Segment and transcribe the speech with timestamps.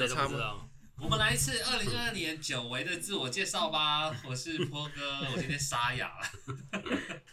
[0.00, 0.68] 来来录有谁都不知道。
[0.96, 4.14] 我们来一次二零二二年久违的自我介绍吧。
[4.26, 6.82] 我是坡哥，我今天沙哑了。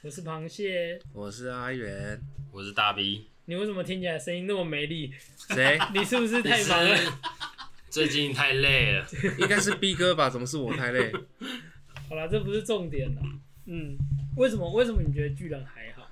[0.03, 2.21] 我是螃蟹，我是阿元，
[2.51, 3.29] 我是大 B。
[3.45, 5.13] 你为什么听起来声音那么没力？
[5.49, 5.79] 谁？
[5.93, 7.19] 你是不是太忙了？
[7.89, 9.05] 最近太累了。
[9.39, 10.29] 应该是 B 哥吧？
[10.29, 11.11] 怎么是我太累？
[12.09, 13.21] 好了，这不是重点了。
[13.65, 13.97] 嗯，
[14.37, 14.71] 为什么？
[14.73, 16.07] 为什么你觉得巨人还好？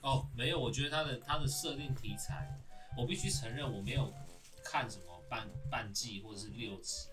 [0.00, 2.58] 哦，没有，我觉得他的他的设定题材，
[2.98, 4.12] 我必须承认我没有
[4.74, 7.06] 看什么半半季或者是六集，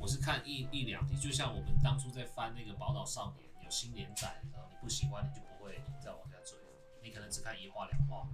[0.00, 1.14] 我是看一一两集。
[1.16, 6.56] 就像我们当初在翻那个《宝岛少年》有新连载，然后你不喜欢，你就不会再往下追，
[7.02, 8.26] 你可能只看一话两话。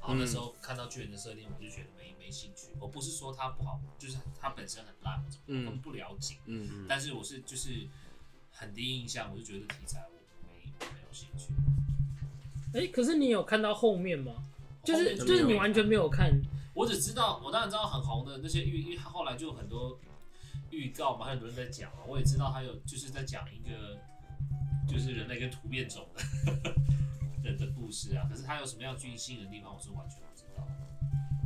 [0.00, 2.68] 然后那时候看到巨人的设定，我就觉得没没兴趣。
[2.80, 6.36] 我不是说它不好，就是它本身很烂，我怎么我不了解。
[6.46, 6.86] 嗯嗯。
[6.88, 7.86] 但是我是就是
[8.50, 10.14] 很第一印象，我就觉得题材我
[10.48, 11.52] 没没有兴趣。
[12.72, 14.42] 哎、欸，可是你有看到后面吗？
[14.82, 16.32] 就是就是你完全没有看。
[16.76, 19.98] 我只知道，我当然知道很红的那些预，因为后来就很多
[20.70, 22.00] 预告嘛，很多人在讲嘛。
[22.06, 23.98] 我也知道他有就是在讲一个
[24.86, 26.22] 就是人类跟突变种的
[27.42, 28.28] 的的故事啊。
[28.30, 30.62] 可是他有什么样具吸引的地方，我是完全不知道。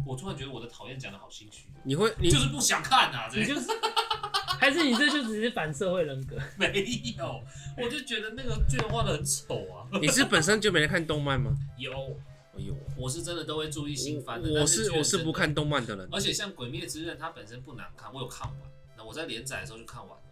[0.04, 1.68] 我突然觉得我的讨厌讲的好心虚。
[1.84, 3.30] 你会你就是不想看啊？
[3.32, 3.68] 你就是
[4.58, 6.36] 还是你这就只是反社会人格？
[6.58, 6.84] 没
[7.16, 7.40] 有，
[7.78, 9.86] 我就觉得那个剧画的很丑啊。
[10.02, 11.56] 你是本身就没人看动漫吗？
[11.78, 12.18] 有。
[12.56, 14.50] 有，我是真的都会注意新番的。
[14.50, 18.70] 我是，是我是不看动漫的人，而且像《鬼灭之刃》，它本身不难看，我有看完。
[18.96, 20.24] 那我在连载的时候就看完了，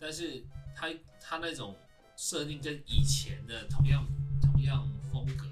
[0.00, 0.42] 但是
[0.74, 0.88] 它
[1.20, 1.76] 它那种
[2.16, 4.06] 设定跟以前的同样
[4.40, 5.46] 同样风格，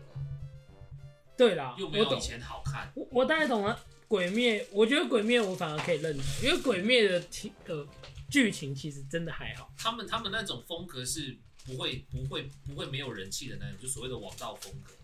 [1.36, 2.90] 对啦，又没有以前好看。
[2.94, 3.74] 我我大概懂了，
[4.08, 7.86] 《鬼灭》，我觉得《鬼灭》我反而可以认同，因为《鬼灭》的剧的
[8.30, 9.70] 剧情其实真的还好。
[9.76, 14.94] 他们他们那种风格是不会不会不会没有人气的那种，就所谓的王道风格。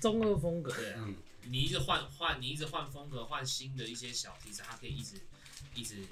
[0.00, 1.08] 中二风格，对啊，
[1.44, 5.16] 你一直换换，你一直换风格，换新的一些小题材，它可以一直
[5.74, 6.04] 一直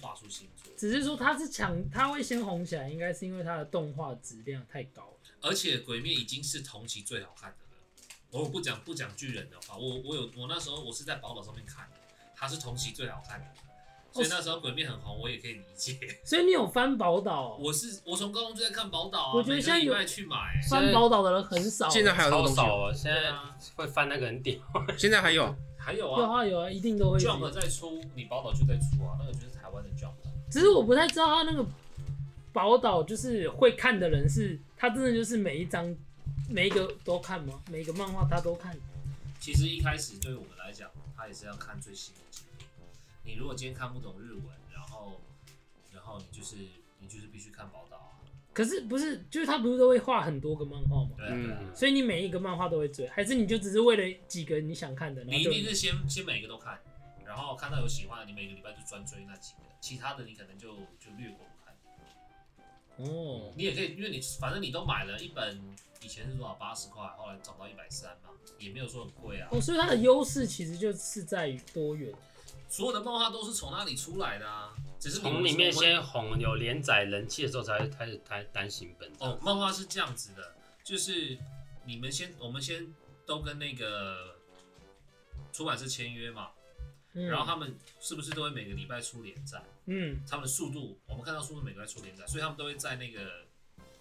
[0.00, 0.72] 画出新作。
[0.76, 5.14] 只是说它是强，它会先红起来，应该是因为它的动画质量太高了。
[5.40, 7.70] 而且《鬼灭》已经是同期最好看的了。
[8.30, 11.96] 我不讲不讲巨人的话，我我有我那时候我是在宝岛上面看的，
[12.34, 13.46] 它是同期最好看的。
[14.24, 15.98] 所以那时候鬼灭很红，我也可以理解。
[16.24, 17.56] 所以你有翻宝岛？
[17.56, 19.32] 我是我从高中就在看宝岛啊。
[19.34, 20.36] 我觉得现在有去买
[20.68, 21.88] 翻宝岛的人很少。
[21.88, 22.92] 现在还有多少啊？
[22.92, 23.32] 现在
[23.76, 24.56] 会翻那个很屌。
[24.98, 25.54] 现在还有？
[25.78, 26.20] 还有啊？
[26.20, 27.18] 有啊有啊，一定都会。
[27.18, 30.12] Jump 在出，你宝岛就在出啊，那个就是台湾的 Jump。
[30.50, 31.64] 只是我不太知道他那个
[32.52, 35.96] 宝岛，就是会看的人是，他真的就是每一张
[36.50, 37.60] 每一个都看吗？
[37.70, 38.76] 每一个漫画他都看？
[39.40, 42.20] 其实一开始对于我们来讲，他也是要看最新的。
[43.28, 45.20] 你如果今天看不懂日文，然后，
[45.92, 46.56] 然后你就是
[46.98, 48.24] 你就是必须看报道啊。
[48.54, 51.10] 可是不是，就是他不是都会画很多个漫画吗？
[51.14, 51.60] 对啊，对啊。
[51.74, 55.22] 所以你每一个漫画都会追，还是你就只是为了几个你想看的？
[55.24, 56.80] 你一定是先先每一个都看，
[57.26, 61.74] 然后看到有喜欢的，你每个礼拜就专追那几个，其他的你可能就就略过不看。
[62.96, 63.52] 哦。
[63.54, 65.60] 你也可以，因为你反正你都买了一本，
[66.00, 69.48] 以前是多少八十块，后来涨到一百三嘛，也没有说很贵啊。
[69.52, 72.10] 哦，所以它的优势其实就是在于多元。
[72.68, 79.10] 所有的漫画都是从那里出来的啊，只是从里面先红有连载人气的时候才开始开单行本。
[79.18, 81.38] 哦，漫画是这样子的，就是
[81.84, 84.36] 你们先，我们先都跟那个
[85.52, 86.50] 出版社签约嘛，
[87.14, 89.62] 嗯、然后他们是不是都会每个礼拜出连载？
[89.86, 93.46] 嗯，他们的速度，我们看到速度每个礼拜出连载，所以他们都会在那个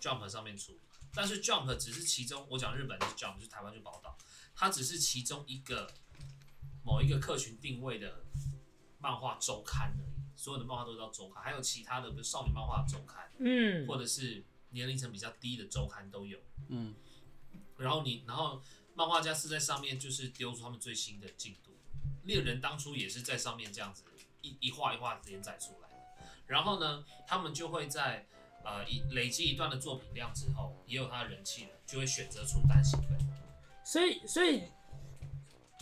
[0.01, 0.77] Jump 上面出。
[1.13, 4.15] 但是 Jump 只是其中，我讲日本是 Jump，就是台湾就宝岛，
[4.53, 5.89] 它只是其中一个
[6.87, 8.23] 某一个客群定位的。
[8.99, 16.95] 漫画周刊而已，所有的漫画都是叫周刊，还有其他的，比如少女漫画周刊，嗯，或者是年龄层比较低的周刊都有，嗯。
[17.77, 18.59] 然后你，然后
[18.95, 21.77] 漫画家是在上面就是丢出他们最新的进度。
[22.23, 24.03] 猎人当初也是在上面这样子
[24.41, 25.95] 一一画一画连载出来的。
[26.47, 28.27] 然后呢，他们就会在
[28.65, 33.19] 呃一累积一段的作品量之后，也有他的人气了，就会选择出单行本。
[33.85, 34.63] 所以，所以。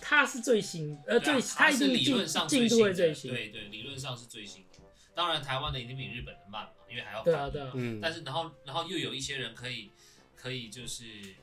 [0.07, 4.77] 它是最新，呃，最它一定理论上进度会最新，对对，理论上是最新的。
[5.15, 7.99] 当然，台湾的一定比日本的慢嘛，因为还要对啊对啊，嗯。
[7.99, 9.89] 但是，然后，然后又有一些人可以，
[10.35, 11.35] 可以就是，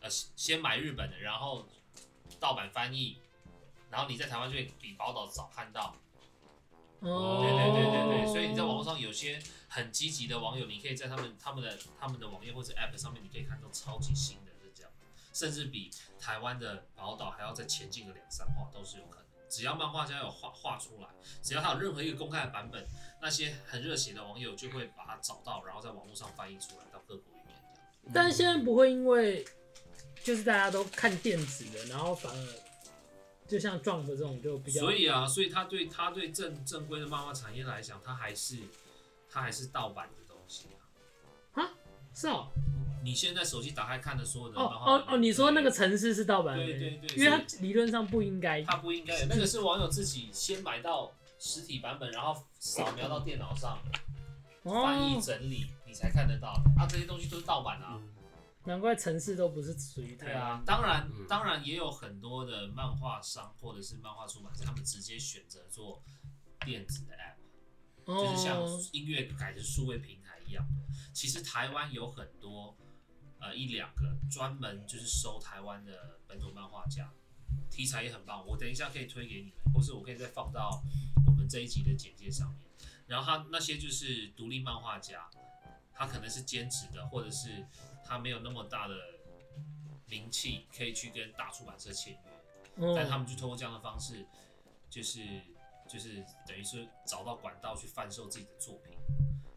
[0.00, 1.68] 呃，先买日本的，然后
[2.40, 3.18] 盗版翻译，
[3.90, 5.94] 然后你在台湾就会比宝岛早看到。
[7.00, 7.42] 哦。
[7.42, 14.51] 对对对对对，所以你在网络上有些很积极的网友，你可以在他们他们的他们的网页或者 App 上面，你可以看到超级新的。
[15.32, 19.26] 甚至比台湾的宝岛还要再前进个两三话都是有可能。
[19.48, 21.08] 只要漫画家有画画出来，
[21.42, 22.86] 只要他有任何一个公开的版本，
[23.20, 28.12] 那些很热血的网友就会把它找到，然后在网络上翻译出来到各国语言。
[28.14, 29.44] 但是现在不会因为
[30.24, 32.48] 就是大家都看电子的，然后反而
[33.46, 34.80] 就像 Jump 这种就比较。
[34.80, 38.56] 所以啊，所以他对他对正正规的漫画产业来讲，他还是
[39.28, 40.68] 他还是盗版的东西
[41.54, 41.68] 啊。
[42.14, 42.48] 是哦。
[43.02, 46.64] 你现在手机打开看的所有的哦哦哦，你说那个城市是盗版的？
[46.64, 48.62] 对对对，因为它理论上不应该。
[48.62, 53.78] 它不应该， 那个是网友自己先买到实体版本，然后扫描到电脑上，
[54.62, 56.50] 翻译整理，你才看得到。
[56.78, 58.00] 啊，这些东西都是盗版啊。
[58.64, 60.34] 难怪城市都不是属于台湾。
[60.34, 66.00] 对啊，当然当然也有很多的漫画商或者是漫画出版社，他们直接选择做
[66.64, 68.62] 电子的 app，就是像
[68.92, 70.64] 音乐改成数位平台一样。
[71.12, 72.76] 其实台湾有很多。
[73.42, 77.12] 呃，一两个专门就是收台湾的本土漫画家，
[77.68, 78.46] 题材也很棒。
[78.46, 80.80] 我等一下可以推给你们，或是我可以再放到
[81.26, 82.58] 我们这一集的简介上面。
[83.08, 85.28] 然后他那些就是独立漫画家，
[85.92, 87.66] 他可能是兼职的，或者是
[88.04, 88.94] 他没有那么大的
[90.06, 92.20] 名气，可以去跟大出版社签约。
[92.76, 94.24] 嗯、但他们就通过这样的方式，
[94.88, 95.42] 就是
[95.88, 98.96] 就是等于是找到管道去贩售自己的作品。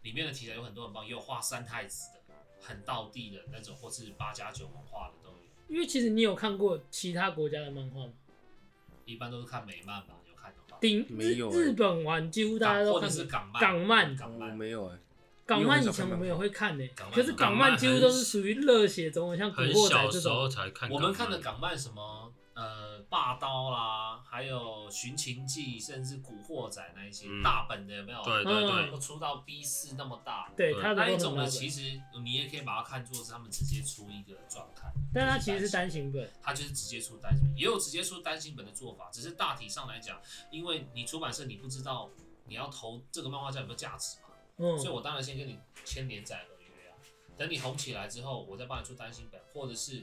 [0.01, 2.25] 里面的题材有很多很棒，也有画三太子的。
[2.65, 5.38] 很道地的那种，或是八加九文化的都有。
[5.67, 8.13] 因为其实你有看过其他国家的漫画吗？
[9.06, 10.77] 一般都是看美漫吧，有看的话。
[10.81, 11.51] 顶没有。
[11.51, 13.09] 日本玩几乎大家都看。
[13.09, 13.62] 是港漫。
[13.62, 14.15] 港漫。
[14.15, 14.97] 港漫没有哎。
[15.45, 20.50] 港漫以前我们也会看呢，可是港漫几乎都是属于热血中，像古惑仔这种。
[20.89, 22.33] 我们看的港漫什么？
[22.56, 28.24] 呃，霸刀啦，还有寻秦记，甚至古惑仔那一些、嗯、大本的有没有？
[28.24, 30.50] 对对对，都出到 B 四那么大。
[30.56, 40.18] 对，它那一种呢其实你也可以把它看作是他们直接出一个状态，但它其实是单行本，它就是直接出单行本，也有直接出单行本的做法，只是大体上来讲，
[40.50, 42.10] 因为你出版社你不知道
[42.46, 44.30] 你要投这个漫画家有没有价值嘛，
[44.60, 46.96] 嗯，所以我当然先跟你签连载合约啊，
[47.36, 50.02] 等你红起来之后，我再帮你出单行本，或者是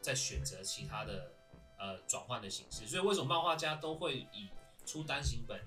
[0.00, 1.34] 再选择其他的。
[1.80, 4.48] 呃，转换的形式，所以为什么漫画家都会以
[4.84, 5.58] 出单行本、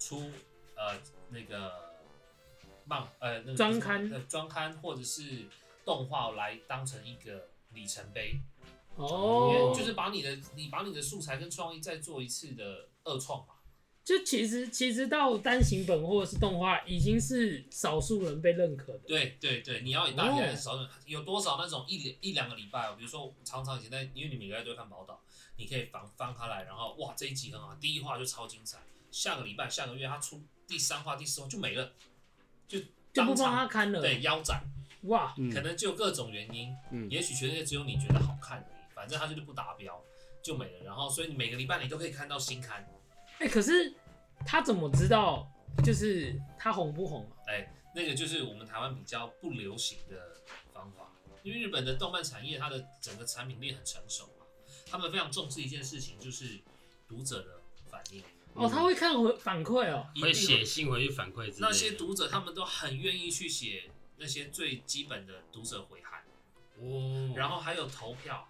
[0.00, 0.28] 出
[0.74, 1.94] 呃那个
[2.86, 5.46] 漫呃那个专刊、专刊或者是
[5.84, 8.40] 动画来当成一个里程碑
[8.96, 13.54] 哦，因为就是把你的你把你的素材跟创意再做一次的二创嘛。
[14.02, 19.00] 就其实其实到单行本或者是动画已经是少数人被认可的。
[19.06, 25.22] 对对对，你要以大家来少人，有多少那种一两一两个礼拜，比如说常常以前在，因为你每个月都会看宝岛。
[25.60, 28.78] 你可以翻翻开来，然后哇，这一集很好，第一话就超精彩。
[29.10, 31.92] 下个礼拜、下个月他出第三话、第四话就没了，
[32.66, 32.78] 就
[33.12, 34.00] 就不帮他看了。
[34.00, 34.62] 对，腰斩。
[35.02, 40.02] 哇，可能就各种原因，嗯，也许全世界只有你觉得好看而已，反正他就是不达标，
[40.42, 40.84] 就没了。
[40.84, 42.82] 然后，所以你每个礼拜你都可以看到新刊。
[43.38, 43.94] 哎、欸，可是
[44.46, 45.46] 他怎么知道
[45.84, 47.36] 就是他红不红啊？
[47.48, 50.36] 哎、欸，那个就是我们台湾比较不流行的
[50.72, 54.30] 方法，因为日本的动漫产业它的整个产品力很成熟。
[54.90, 56.58] 他们非常重视一件事情，就是
[57.06, 58.22] 读者的反应。
[58.54, 61.54] 哦，他会看回反馈哦，会写信回去反馈。
[61.58, 63.84] 那些读者他们都很愿意去写
[64.16, 66.24] 那些最基本的读者回函。
[66.80, 67.32] 哦。
[67.36, 68.48] 然后还有投票，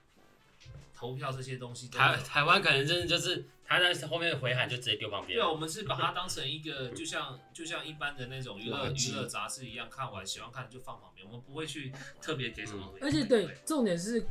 [0.94, 1.88] 投票这些东西。
[1.88, 5.38] 台台湾可能真的就是他在后面的回函就直接丢旁边。
[5.38, 11.92] 对啊，我们是把它当成一个就像就像一般的那种娱乐娱乐杂志一样，看完喜欢看就放旁边，我们不会去
[12.22, 12.98] 特别给什么回。
[13.00, 14.26] 而且对，重点是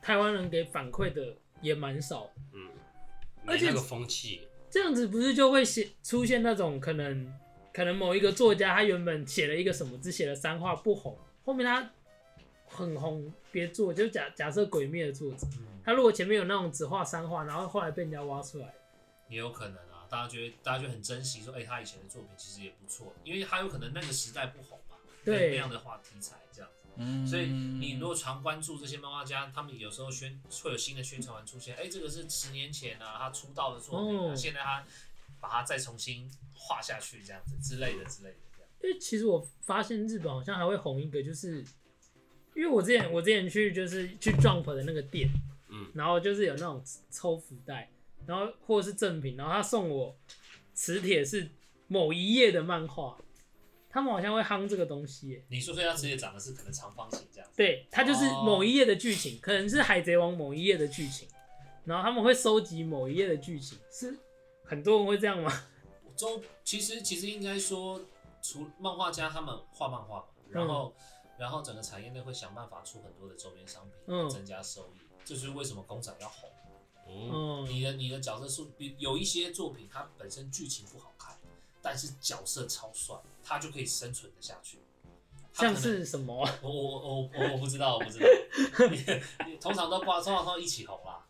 [0.00, 1.36] 台湾人给反馈的。
[1.60, 2.68] 也蛮少，嗯，
[3.46, 4.46] 而且那个风气。
[4.70, 7.32] 这样子不是就会写出现那种可能，
[7.72, 11.90] 可能某一个作家他原本写了一个什么，只写了三话不红，后面他
[12.66, 18.72] 很红，别做，就假假设鬼灭的作者，嗯、他如果前面有那种只画三话，然后后来被人家挖出来，
[19.28, 25.50] 也有可能啊，大家觉得大家就很珍惜说，哎、欸，他以前的作品其实也不错，因为他有可能那个时代不红嘛，对。
[25.50, 26.36] 那样的话题材
[27.26, 34.84] 所以你如果常关注这些漫画家，他们有时候宣会有新的宣传文出现，哎、欸，这个是十年前啊，他出道的作品，啊，哦、现在他
[35.40, 38.68] 把它再重新画下去，这样子之类的之类的这样。
[38.82, 41.64] 因为其实我发现日本好像还会红一个，就是
[42.54, 45.30] 因为我之前我之前去就是去 Jump 的那个店，
[45.68, 47.90] 嗯，然后就是有那种抽福袋，
[48.26, 50.16] 然后或者是赠品，然后他送我
[50.74, 51.50] 磁铁是
[51.88, 53.16] 某一页的漫画。
[53.90, 57.56] 他们好像会夯这个东西，你说说他直接长的是可能长方形这样子？
[57.56, 61.28] 对，它就是某一页的剧情，哦、可能是海贼王某一页的剧情，
[61.84, 64.16] 然后他们会收集某一页的剧情，是
[64.64, 65.52] 很多人会这样吗？
[66.16, 68.00] 周其实其实应该说，
[68.40, 71.04] 除漫画家他们画漫画，然后、嗯、
[71.38, 75.00] 然后整个产业内会想办法出很多的周边商品，嗯，增加收益。
[75.24, 76.48] 这就是为什么工厂要红。
[77.12, 81.34] 嗯，你的你的角色数，有一些作品它本身剧情不好看，
[81.82, 83.16] 但是角色超帅。
[83.42, 84.78] 他就可以生存的下去，
[85.52, 86.48] 像是什么？
[86.62, 88.26] 我我我我我不知道，我不知道。
[89.60, 91.26] 通常都挂，通常都一起红啦。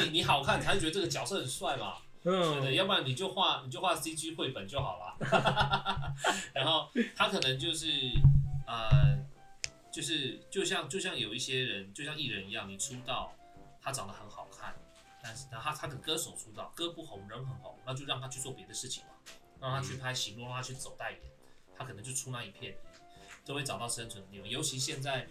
[0.00, 1.98] 你你好看，才会觉得这个角色很帅嘛。
[2.20, 6.14] 对嗯，对，要不然你就画你就画 CG 绘本就好了。
[6.52, 7.86] 然后他可能就是
[8.66, 9.16] 呃，
[9.92, 13.32] 就是就像就像有一些人，就像艺人一样，你出道
[13.80, 14.74] 他长得很好看，
[15.22, 19.10] 但是他他的歌手出道，歌不红人很红，那就让他去做别的事情嘛，
[19.62, 21.20] 让他去拍行动，让他去走代言，
[21.74, 22.76] 他可能就出那一片，
[23.46, 24.48] 都会找到生存的地方。
[24.48, 25.28] 尤其现在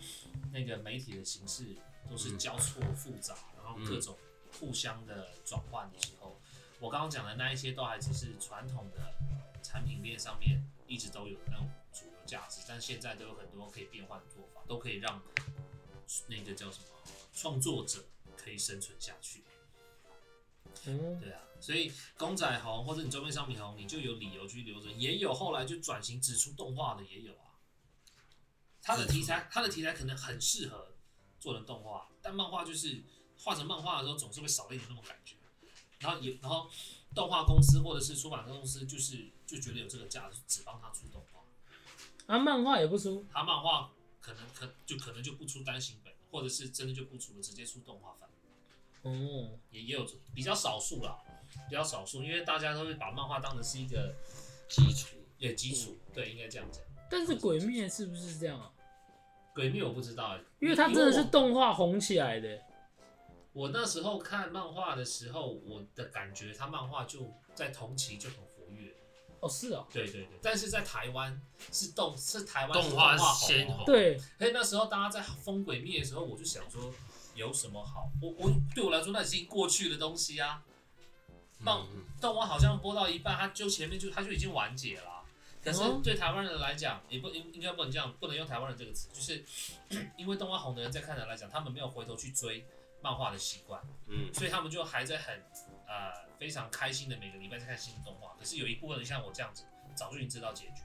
[0.51, 1.75] 那个媒体的形式
[2.09, 4.17] 都是交错复杂，然后各种
[4.57, 6.39] 互相的转换的时候。
[6.79, 9.13] 我刚刚讲的那一些都还只是传统的
[9.61, 15.21] 产品链上面一直都有那种主流价值，但现在都有很多可以变换的做法，都可以让
[16.25, 16.85] 那个叫什么
[17.33, 18.03] 创作者
[18.35, 19.43] 可以生存下去。
[20.88, 24.91] 嗯，对啊，所以公仔红或者你周边商品红，你就有理由去留着。
[24.91, 27.55] 也有后来就转型只出动画的也有啊。
[28.81, 30.95] 它的题材，它的题材可能很适合
[31.39, 33.03] 做成动画，但漫画就是
[33.37, 35.35] 画成漫画的时候总是会少了一点那种感觉。
[35.99, 36.67] 然后也，然后
[37.13, 41.41] 动画公司或者是出版公司，就是就觉得有这个价值，只帮他出动画。
[42.25, 48.27] 啊，漫画也不出，他漫画可能可就可能就不出单行本，或者是真的就不出了，直接出动画版。
[49.03, 51.17] 哦，也也有比较少数啦，
[51.70, 54.13] 比较少数，因为大家都会把漫画当成是一个
[54.67, 55.17] 基础。
[55.41, 56.84] 也基础，对，应该这样讲。
[57.10, 58.72] 但是鬼灭是不是这样啊？
[59.55, 62.62] 鬼灭我不知道哎，因为它真的是动画红起来的。
[63.53, 68.96] 我那时候看漫画的时候，我的感觉，它漫画就在同期就很活跃。
[69.39, 69.88] 哦，是哦。
[69.91, 71.41] 对对对，但是在台湾
[71.72, 73.84] 是动是台湾动画先红。
[73.84, 74.20] 对。
[74.38, 76.93] 所以那时候大家在封鬼灭的时候，我就想说
[77.35, 78.09] 有什么好？
[78.21, 80.63] 我我对我来说那已经过去的东西啊。
[81.59, 81.77] 漫
[82.19, 85.23] 动画好像播到一半，它就前面就它就已经完结了。
[85.63, 89.45] 可是对台湾人来讲，也不应应该不能这样，不能用台湾人这个词，就是
[90.17, 92.65] 因为动画红的人在看的来讲，他们没有回头去追。
[93.03, 95.33] 漫画的习惯，嗯，所以他们就还在很
[95.88, 98.35] 呃非常开心的每个礼拜在看新的动画。
[98.38, 99.63] 可是有一部分人像我这样子，
[99.95, 100.83] 早就已经知道结局，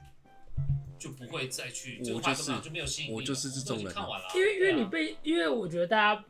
[0.97, 2.01] 就不会再去。
[2.11, 3.13] 我就是就没有吸引力。
[3.13, 3.93] 我就是这种人。
[3.93, 6.25] 看完了，因为因为你被，因为我觉得大家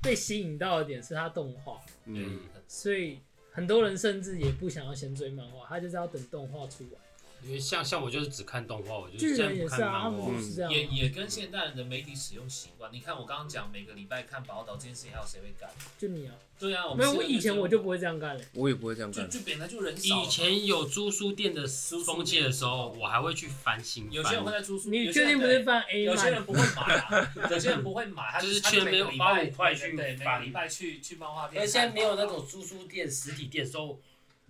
[0.00, 3.18] 被吸引到的点是他动画，嗯，所以
[3.50, 7.00] 很多人甚至也不想要先追漫画，他就是要等动画出来。
[7.48, 10.70] 因为像像我就是只看动画，我就巨人也是啊，他们都是这样。
[10.70, 15.70] 也也跟现代人的媒体使用习惯，你看我刚刚讲每个礼拜看宝岛这件事情，还有谁会干？
[15.96, 16.34] 就你啊。
[16.58, 18.44] 对啊，没有，我以前我就不会这样干了。
[18.52, 19.30] 我也不会这样干。
[19.30, 20.22] 就就本来就人少。
[20.22, 21.64] 以前有租书店的
[22.04, 24.10] 风气的时候，我还会去翻新。
[24.12, 31.62] 有些人会在租书，你确定不是翻 A 有些人不会买啊， 有些人不会买，就是去没有花五块去对，每个礼拜去去漫画店。
[31.62, 33.98] 而现在没有那种租书店实体店的时候。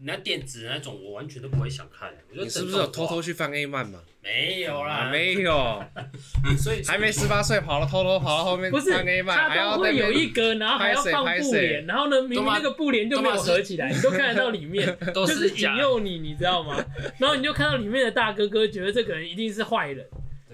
[0.01, 2.13] 你那电子那种，我完全都不会想看。
[2.31, 4.01] 你是不是有偷偷去翻 A 漫嘛？
[4.23, 5.83] 没有啦，没有。
[6.57, 16.77] 所以还没十八岁，跑了偷偷跑到后面翻 A 漫，还要会有一格，然后还要放布帘，然后呢，明明那个布帘就没有合起来，你都看得到里面， 就是引诱你，你知道吗？
[17.19, 20.07] 然后你就看到里面的大哥哥，觉得这个人一定是坏人。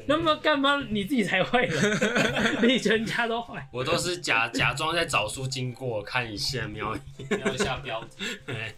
[0.06, 1.98] 那么干嘛你自己才坏人？
[2.66, 3.66] 你全家都坏。
[3.72, 6.96] 我都是假 假装在找书经过看一下，瞄
[7.30, 8.24] 瞄一下标题。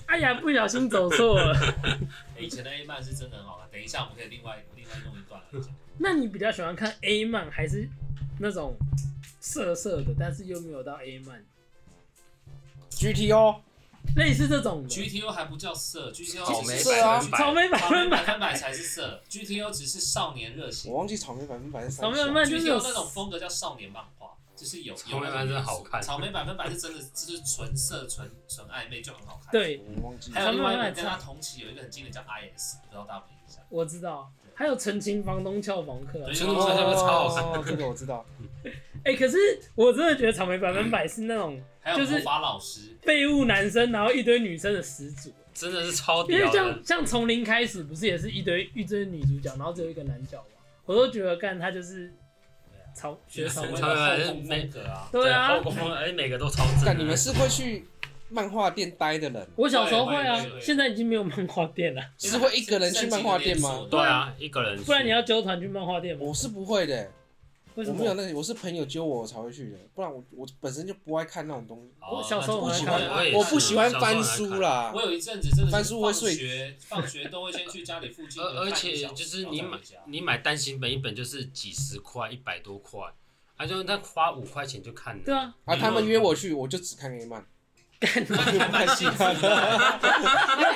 [0.07, 1.75] 哎呀，不小心走错了。
[2.39, 5.75] 以前的 A 漫是真的很好看，等一下我们可以另外另外弄一段来讲。
[5.99, 7.89] 那你比较喜欢看 A 漫还是
[8.39, 8.77] 那种
[9.41, 11.45] 色色的，但是又没有到 A 漫
[12.91, 13.61] ？GTO。
[14.17, 20.89] 类似这种 GTO 还不叫色，GTO 草莓色啊，草莓百分百，百分百才是色，GTO 只是少年热血。
[20.89, 29.53] 我忘记草莓百分百是草莓百分百就是有那种风格叫少年漫画，就是有草莓百分百好看，草莓百分百是真的就是纯色纯纯暧昧就很好看。
[29.53, 30.31] 对，我忘记。
[30.33, 33.63] 还有另外一个跟他同期有一个很经典叫 IS，不知道大家有没有印象？
[33.69, 38.25] 我知道，还有陈情房东俏房客，陈情房东超好看，这个我知道。
[39.07, 39.39] 哎，可是
[39.75, 41.61] 我真的觉得草莓百分百是那种。
[41.95, 46.37] 就是魔法老师，废物男生，然后一堆女生的始祖，真的是超屌。
[46.37, 50.61] 因为像像从零开始，不是也是一堆一堆女主角，然后只有一个男角嘛？
[50.85, 52.13] 我都觉得干他就是
[52.93, 56.83] 超学草莓的后宫风格啊，对啊，后宫风，而且每个都超正。
[56.85, 57.87] 但你们是会去
[58.31, 59.47] 漫画店待的人？
[59.55, 62.03] 我小时候会啊，现在已经没有漫画店了。
[62.19, 63.87] 是会一个人去漫画店吗？
[63.89, 64.77] 对啊，一个人。
[64.83, 66.23] 不然你要揪团去漫画店吗？
[66.27, 67.13] 我是不会的。
[67.77, 67.97] 为什么？
[67.97, 71.93] 我没有那个，我是朋友揪我才会去的，不然我我本身就不爱看那种东西。
[72.01, 74.91] 我小时候不喜欢，我不喜欢翻书啦。
[74.95, 76.31] 我有一阵子真的翻书会睡。
[76.31, 78.43] 放学放学都会先去家里附近。
[78.43, 83.01] 而而且就是你买你买单行本一本就是几十块，一百多块，
[83.57, 85.23] 啊就那花五块钱就看了。
[85.25, 85.55] 对啊。
[85.67, 87.45] 啊，他们约我去，我就只看 A 漫。
[88.01, 88.15] 干。
[88.17, 88.29] 因为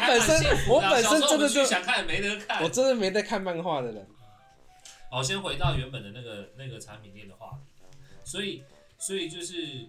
[0.07, 2.62] 本身我本身真的就想看没得看。
[2.62, 4.07] 我真的没在看漫画的人。
[5.11, 7.83] 好，先回到原本的那个那个产品链的话题，
[8.25, 8.62] 所以
[8.97, 9.85] 所以就是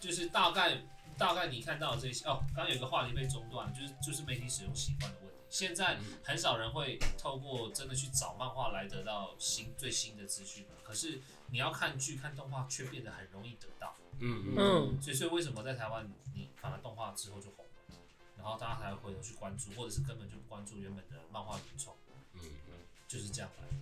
[0.00, 0.82] 就是大概
[1.18, 5.34] 大概你看到的这些哦，刚刚有一个话题被中断，就是就是媒体使用习惯的问题。
[5.50, 13.94] 现在很少人会透过真的去找漫画来得到新最新的资讯，可是你要看剧看动画却变得很容易得到。
[14.20, 17.96] 嗯嗯，所以所以为什么在台湾你反而动画之后就红了，
[18.38, 21.94] 然后大家才会回头去关注，或者是根本就不关注原本的漫画原创，
[22.32, 22.72] 嗯嗯，
[23.06, 23.74] 就是这样来的。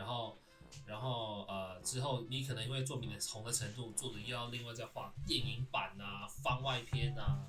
[0.00, 0.38] 然后
[0.86, 7.44] 然后呃之后你可能因为作品的红的程度，作者又要另外再画电影版啊、番外篇啊，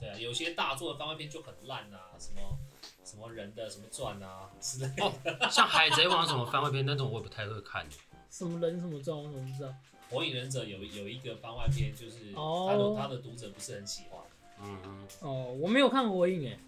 [0.00, 2.40] 对啊，有些大作的番外篇就很烂啊，什么。
[3.04, 5.12] 什么人的什么传啊之类的，哦，
[5.50, 7.84] 像海贼王什么番外篇那种，我也不太会看。
[8.30, 9.74] 什么人什么传，我怎么不知道？
[10.08, 12.96] 火影忍者有有一个番外篇，就是他的、oh.
[12.96, 14.22] 他的读者不是很喜欢。
[14.62, 15.08] 嗯嗯。
[15.20, 16.58] 哦，我没有看火影诶。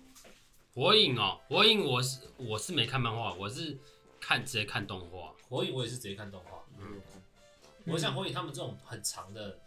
[0.75, 3.78] 火影哦，火影我是我是没看漫画，我是
[4.25, 5.35] 看直接看动画。
[5.50, 6.64] 火影我也是直接看动画。
[6.78, 6.99] 嗯。
[7.85, 9.61] 我像火影他们这种很长的，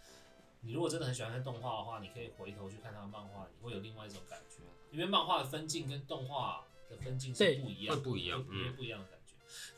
[0.62, 4.56] 你如果真的很喜欢看动画的话，你可以回头去看他的漫画，你会有另外一种感觉。
[4.90, 9.34] 因为漫画的分镜跟动画的分镜是不一样，会不一样，因为不一样的感觉。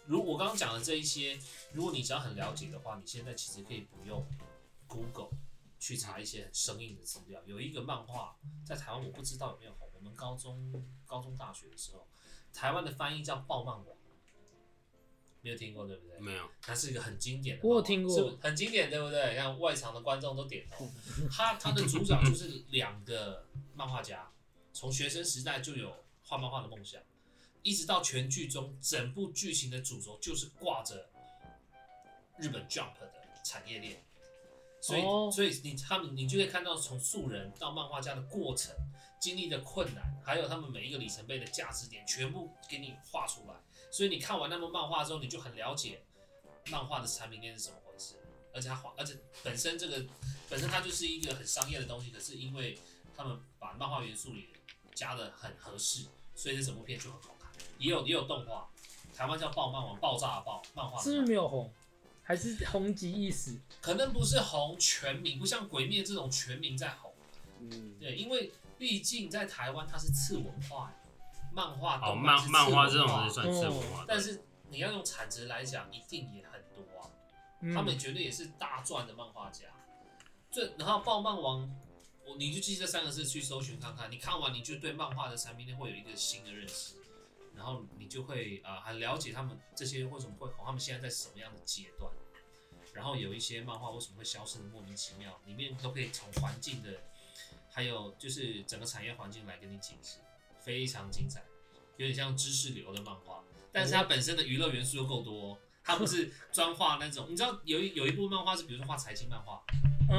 [0.07, 1.39] 如我刚刚讲的这一些，
[1.75, 4.27] 如果你只要很了解的话，你现在其实可以不用
[4.87, 5.29] Google
[5.79, 7.43] 去查一些很生硬的资料。
[7.45, 8.35] 有一个漫画
[8.65, 9.91] 在台湾，我不知道有没有红。
[9.93, 10.73] 我们高中、
[11.05, 12.09] 高中、大学的时候，
[12.55, 13.85] 台湾的翻译叫《爆漫王》，
[15.43, 16.19] 没有听过对不对？
[16.21, 16.49] 没有。
[16.61, 19.35] 它是一个很经典的，我有听过，是不是很经典对不对？
[19.35, 20.89] 像外场的观众都点头。
[21.31, 24.31] 他他的主角就是两个漫画家。
[24.73, 27.03] 从学生时代就有画漫画的梦想，
[27.63, 31.11] 一直到全剧中，整部剧情的主轴就是挂着
[32.39, 33.13] 日本 Jump 的
[33.45, 34.05] 产业链，
[34.81, 35.35] 所以，oh.
[35.35, 38.73] 所以你他们你就可以看到从素人到漫画家的过程，
[39.21, 43.55] 经历的困难，还有他们每一个里程碑的价值点，全部给你画出来。
[43.91, 46.03] 所以你看完那部漫画之后，你就很了解
[46.71, 48.15] 漫画的产品链是怎么回事，
[48.55, 50.05] 而且它画，而且本身这个
[50.49, 52.79] 本身它就是一个很商业的东西，可是因为
[53.17, 54.45] 他们把漫画元素也。
[54.93, 57.51] 加的很合适，所以这整部片就很好看。
[57.79, 58.69] 也有也有动画，
[59.15, 61.73] 台湾叫《爆漫王》，爆炸的爆漫画是不是没有红？
[62.23, 63.59] 还是红极一时？
[63.81, 67.15] 可能不是红全民，不像《鬼灭》这种全民在红。
[67.61, 70.93] 嗯，对，因为毕竟在台湾它是次文化，
[71.53, 77.11] 漫画哦，漫漫画这种是算次文化，嗯，但是你要用产值来讲，一定也很多啊。
[77.61, 79.67] 嗯，他们绝对也是大赚的漫画家。
[80.51, 81.67] 这然后《暴漫王》。
[82.27, 86.95] 我你就记这三个字去搜寻看看，你看完你就对漫画的产品链会有一个新的认识，
[87.57, 92.13] 然后你就会呃很了解他们这些为什么会红，他们现在在什么样的阶段，
[92.93, 97.01] 然后有一些漫画为什么会消失的莫名其妙，里面都可以从环境的，
[97.69, 100.19] 还有就是整个产业环境来跟你解释，
[100.63, 101.45] 非常精彩，
[101.97, 103.43] 有点像知识流的漫画，
[103.73, 109.63] 但是它本身的娱乐元素又够多，它不是专画那种，你知道有一有一部漫画是比如说画财经漫画，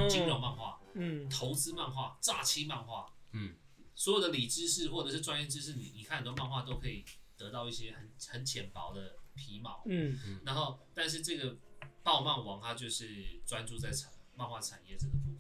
[0.09, 0.77] 金融漫画。
[0.93, 3.55] 嗯，投资漫画、诈欺漫画，嗯，
[3.95, 7.05] 所有的理知识或者是专业知识，你你看很多漫画都可以
[7.37, 10.19] 得到一些很很浅薄的皮毛，嗯。
[10.27, 11.55] 嗯，然后但是这个
[12.03, 15.39] 暴漫王他就是专注在产漫画产业这个部分，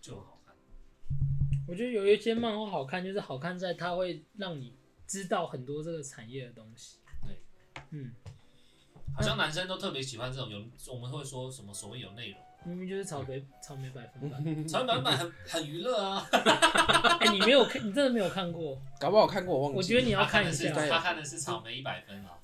[0.00, 0.30] 就很好。
[0.36, 0.39] 看。
[1.68, 4.74] 我觉得有一些漫画好看，就是好看在它会让你
[5.06, 6.98] 知道很多这个产业的东西。
[7.24, 7.36] 对，
[7.90, 8.12] 嗯，
[9.14, 10.58] 好像男生都特别喜欢这种有，
[10.92, 12.38] 我们会说什么所谓有内容。
[12.64, 14.36] 明明就是草莓草莓百分百，
[14.68, 16.28] 草莓百分百很很娱乐啊！
[17.20, 18.78] 哎、欸，你没有看，你真的没有看过？
[19.00, 19.78] 搞不好看过，我忘记。
[19.78, 20.70] 我觉得你要看一下。
[20.72, 22.38] 他看的是草莓一百分啊！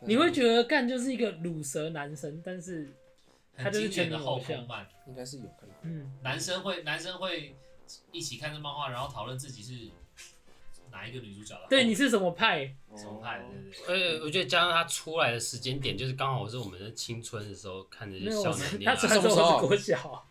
[0.00, 2.92] 你会觉得干就是一个乳蛇男生，但是
[3.56, 5.76] 他就是全的后宫漫，应该是有可能。
[5.82, 7.54] 嗯，男生会男生会
[8.12, 9.90] 一起看这漫画，然后讨论自己是。
[10.88, 11.66] 哪一个女主角的？
[11.68, 12.74] 对，你是什么派？
[12.96, 13.38] 什么派？
[13.40, 14.18] 对对对。
[14.18, 18.84] 呃，我觉得加上他出来的时间点，就是刚好是我们的青春的时候看这些少年恋。
[18.84, 20.26] 他出来的时候是国小。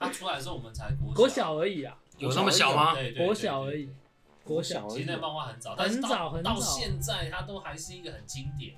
[0.00, 1.96] 他出来的时候我们才国国小而已啊。
[2.18, 2.96] 有那么小吗？
[3.16, 3.90] 国小而已。
[4.42, 4.88] 国小。
[4.88, 6.54] 其实那漫画很早，很早很早。
[6.54, 8.74] 到现在它都还是一个很经典。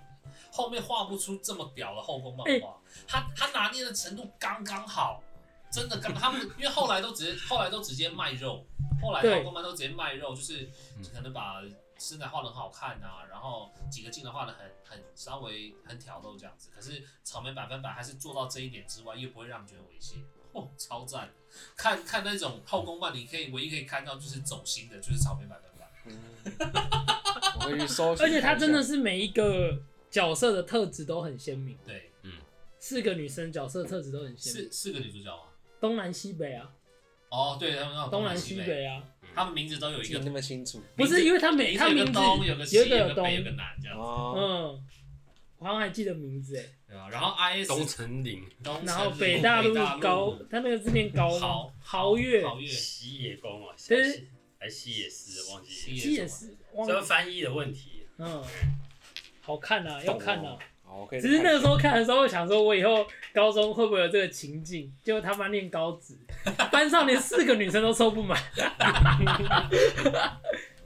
[0.52, 5.22] 后面画不出这么屌的后宫漫画，他他拿捏的程度刚刚好，
[5.74, 6.14] 真的刚。
[6.14, 8.64] 他们因为后来都直接 后来都直接卖肉。
[9.02, 10.70] 后来的后宫漫都直接卖肉，就是
[11.12, 11.60] 可能把
[11.98, 16.70] 身材画的很好看啊，然后几个镜头画的很很稍微很挑逗这样子。
[16.74, 21.30] 可是草莓百分百还是做到这一点之外，又不会让人觉得猥亵，哦，超赞！
[21.76, 25.90] 看看那种后宫漫，你可以唯一可以看到就是走心的，就是草莓百分百。
[26.06, 26.16] 嗯，
[27.68, 28.12] 我去搜。
[28.16, 31.76] 而且他真的是每一个角色的特质都很鲜明。
[31.84, 32.32] 对，嗯，
[32.78, 34.72] 四个女生角色特质都很鲜明。
[34.72, 35.52] 四四个女主角啊？
[35.84, 36.70] 东南西北啊。
[37.28, 38.86] 哦，对他们那东南西北。
[38.86, 39.02] 啊，
[39.34, 44.02] 他们名字都有一个那么清楚，不是因为他每他名字有个东，有个西，有个北，有个南这样子。
[44.02, 44.82] 嗯，
[45.58, 46.64] 我好像还记得名字哎。
[46.88, 52.66] 对啊，然后 I S 东城岭，然后北大陆高，他那个字念高豪豪越，豪越。
[52.66, 58.06] 西野宫啊，对，还是西野寺，忘记西野寺，这个翻译的问题。
[58.16, 58.42] 嗯，
[59.42, 60.56] 好看呐，要看啊。
[60.94, 64.94] 好，只是那个时候看的时候，我想说，我以后高中会不会有这个情境？
[65.02, 66.16] 结果他妈念高职，
[66.70, 68.40] 班上连四个女生都凑不满。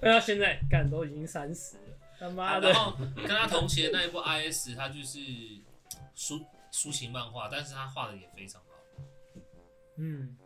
[0.01, 1.83] 那到现在，干都已经三十了，
[2.19, 2.71] 他妈的。
[2.71, 5.19] 然后跟他同期的那一部 I S，他就是
[6.17, 6.43] 抒
[6.73, 8.69] 抒情漫画，但是他画的也非常好。
[9.99, 10.39] 嗯，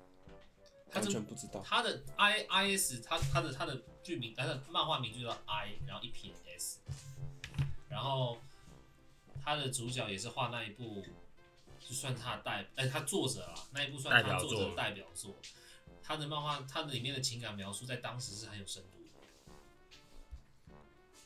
[0.92, 1.62] 完全不知道。
[1.64, 6.80] 他的 I I S，他他的他的剧名，他的漫画名就叫 I，然后一撇 S，
[7.88, 8.38] 然后。
[9.44, 11.04] 他的主角也是画那一部，
[11.80, 15.34] 就算他的代，哎、欸，他作者啊，那一部算他作者的代表作。
[16.04, 19.10] 他的漫画，他的里面的情感描述，在当时是很有深度的。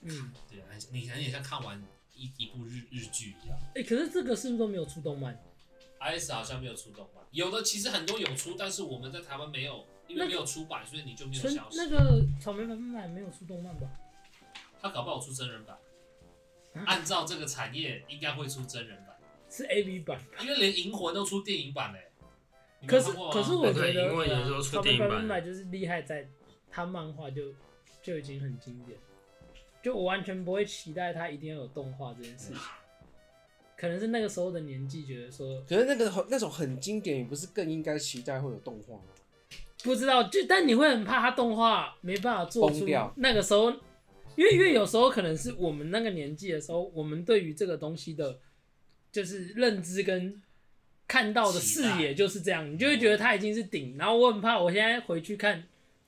[0.02, 1.82] 嗯，对啊，你很像看完
[2.14, 3.58] 一一部日日剧一样。
[3.74, 5.42] 哎、欸，可是这个是不是都没有出动漫
[6.00, 11.78] ？IS 好像没有出动漫，有的其实很多有出，但是我们在台湾没有，因为没有出版，所以你就没有消息。
[11.78, 13.88] 那个草莓百分百没有出动漫吧？
[14.80, 15.78] 他搞不好出真人版。
[16.84, 19.16] 按照这个产业，应该会出真人版，
[19.48, 22.00] 是 A V 版，因为连《银魂》都出电影版嘞。
[22.86, 26.28] 可是，可是我觉得《银魂》也是出电影版，就是厉害在，
[26.70, 27.54] 他漫画就
[28.02, 28.98] 就已经很经典，
[29.82, 32.58] 就我完全不会期待他一定要有动画这件事情。
[33.76, 39.02] 可能是那个时候的年纪觉得说，可是那个那种很经典，你不是更应该期待会有动画吗？
[39.82, 42.86] 不知道，就但你会很怕他动画没办法做出
[43.16, 43.72] 那个时候。
[44.36, 48.38] 因为因为有时候可能是我们那个年纪的时候，我们对于这个东西的，
[49.10, 50.42] 就是认知跟
[51.08, 53.96] 看到的视野就是这样，你就会觉得它已经是顶。
[53.96, 55.66] 然后我很怕，我现在回去看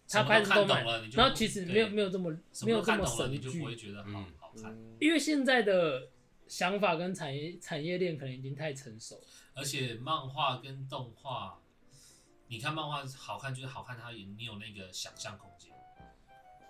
[0.08, 2.30] 他拍的动漫，然后其实没有没有这么
[2.64, 3.62] 没有这么神剧，
[4.06, 6.08] 嗯，好看因为现在的
[6.46, 9.20] 想法跟产业产业链可能已经太成熟。
[9.54, 11.60] 而且漫画跟动画，
[12.46, 15.72] 你看漫画好看就是好看，它也你有那个想象空间。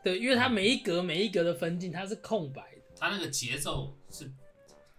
[0.03, 4.31] 对，因为它每一格每一格的分镜它是空白的，它那个节奏是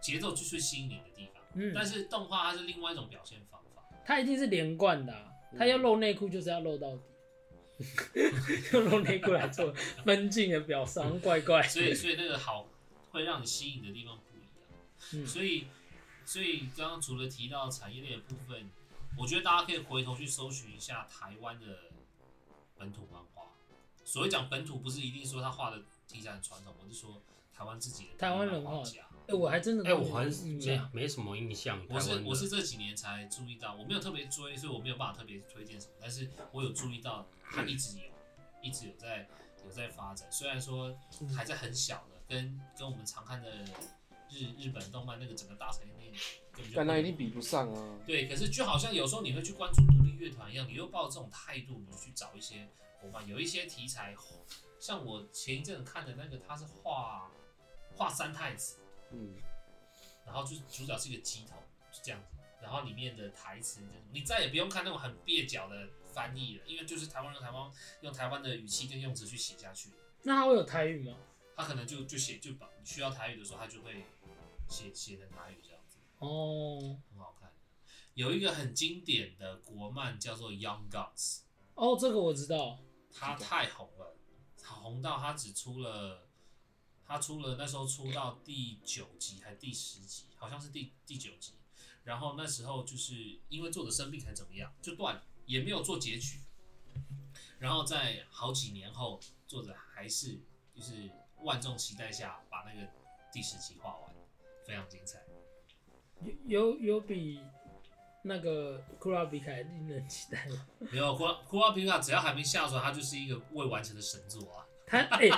[0.02, 1.44] 节奏就是吸引你的地方。
[1.54, 7.02] 嗯，但是动画它是另外一种表现方法，它一定是连贯的、啊，它要露内裤就是要露到底，
[8.74, 9.74] 用露内裤来做
[10.06, 11.64] 分镜的表商， 怪怪。
[11.64, 12.68] 所以所以那个好
[13.12, 14.52] 会让你吸引的地方不一样。
[15.14, 15.68] 嗯，所以
[16.26, 18.70] 所以刚刚除了提到产业链的部分，
[19.18, 21.66] 我觉得大家可以回头去搜寻一下台湾的
[22.78, 23.39] 本土漫画。
[24.10, 27.22] 所谓讲本土，不是一定说他画的题材很传统，我是说
[27.54, 29.04] 台湾自己的台湾人画家。
[29.04, 31.80] 哎、欸，我还真的，哎、欸，我好像没没什么印象。
[31.88, 35.94] 我是我是这几年才注意到，我没有特别追，所以我没有办法特别推荐什么。
[36.02, 38.06] 但是我有注意到，他一直有，
[38.64, 39.30] 一直有在
[39.64, 40.28] 有在发展。
[40.32, 40.92] 虽然说
[41.38, 43.64] 还在很小的，跟跟我们常看的
[44.32, 47.96] 日日本动漫那个整个大产业链，但那一定比不上啊。
[48.08, 52.68] 对，可是就好像有时候你会去关注独立乐团一样，你又抱这种态度，你去找一些。
[53.28, 54.16] 有一些题材，
[54.80, 57.32] 像我前一阵看的那个，他是画
[57.96, 58.78] 画三太子，
[59.12, 59.36] 嗯，
[60.26, 61.56] 然后就是主角是一个鸡头，
[61.92, 63.82] 是这样子，然后里面的台词，
[64.12, 69.90] 你再也不用看那种很蹩脚的翻译了，因为就是台湾人台湾用台湾的语气跟用词去写下去。
[70.24, 71.18] 那他会有台语吗？
[71.56, 74.06] 他可能就就写就把需要台语的时候，他就会
[74.70, 75.98] 写写成台语这样子。
[76.20, 77.52] 哦，很好看。
[78.14, 81.16] 有一个很经典的国漫叫做《Young Guns》。
[81.76, 82.80] 哦，这个我知道。
[83.14, 84.16] 他太红了，
[84.64, 86.28] 红到他只出了，
[87.06, 91.54] 他出了那时候出到第九集还是第十集，好像是第第九集。
[92.04, 96.40] 然后那时候就是因为作者生病还怎么样，就断，也没有做结局。
[97.60, 100.40] 然后在好几年后，作者还是
[100.74, 101.12] 就是
[101.44, 102.90] 万众期待下把那个
[103.32, 104.16] 第十集画完，
[104.66, 105.24] 非常精彩。
[106.22, 107.40] 有有有比。
[108.24, 110.66] 那个库拉皮卡令人期待吗？
[110.92, 114.66] 没有库拉库拉皮卡，只要还没下船，它就是一个未完成的神作啊。
[114.86, 115.30] 他哎，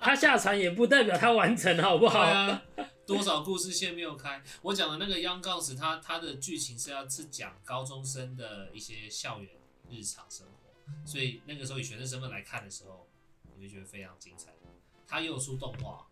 [0.00, 2.18] 他、欸、下船也不代表他完成，好不好？
[2.18, 2.62] 啊、
[3.06, 4.42] 多少故事线没有开？
[4.62, 9.50] 我讲的那个《Young Guns》，它它的剧情是要是讲高中生的一些校园
[9.88, 13.06] 日常生活，所以那个时候以学生身份来看的时候，
[13.54, 14.52] 你会觉得非常精彩。
[15.06, 16.04] 他又出动画，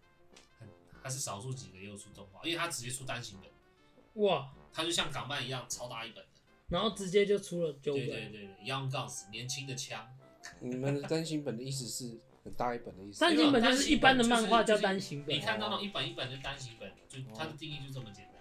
[1.03, 4.25] 它是少数几个又出动画，因为它直接出单行本。
[4.25, 4.49] 哇！
[4.75, 6.31] 它就像港漫一样超大一本的，
[6.69, 8.07] 然后直接就出了九本。
[8.07, 10.07] 对对对，Young Guns 年轻的枪。
[10.61, 13.21] 你们的单行本的意思是很大一本的意思？
[13.21, 15.35] 单行本就是一般的漫画叫单行本。
[15.35, 18.35] 你看到那种一本一本的单行本，就它的定义就这么简单。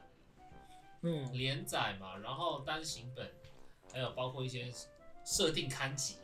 [1.04, 3.30] 嗯，连载嘛，然后单行本，
[3.92, 4.74] 还有包括一些
[5.24, 6.16] 设定刊集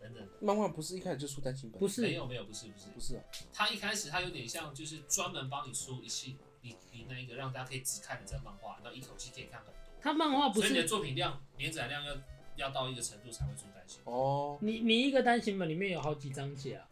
[0.00, 0.28] 等等。
[0.40, 1.78] 漫画不是一开始就出单行本？
[1.78, 3.22] 不是，没有没有，不是不是不是啊。
[3.52, 9.74] 它一开始它有点像，就是专门帮你出一系你你那一个让大家可以只看你这个漫画，然后一口气可以看很多。
[10.00, 12.14] 他漫画不所以你的是作品量连载量要
[12.56, 14.12] 要到一个程度才会出单行本。
[14.12, 16.88] 哦，你你一个单行本里面有好几章节啊，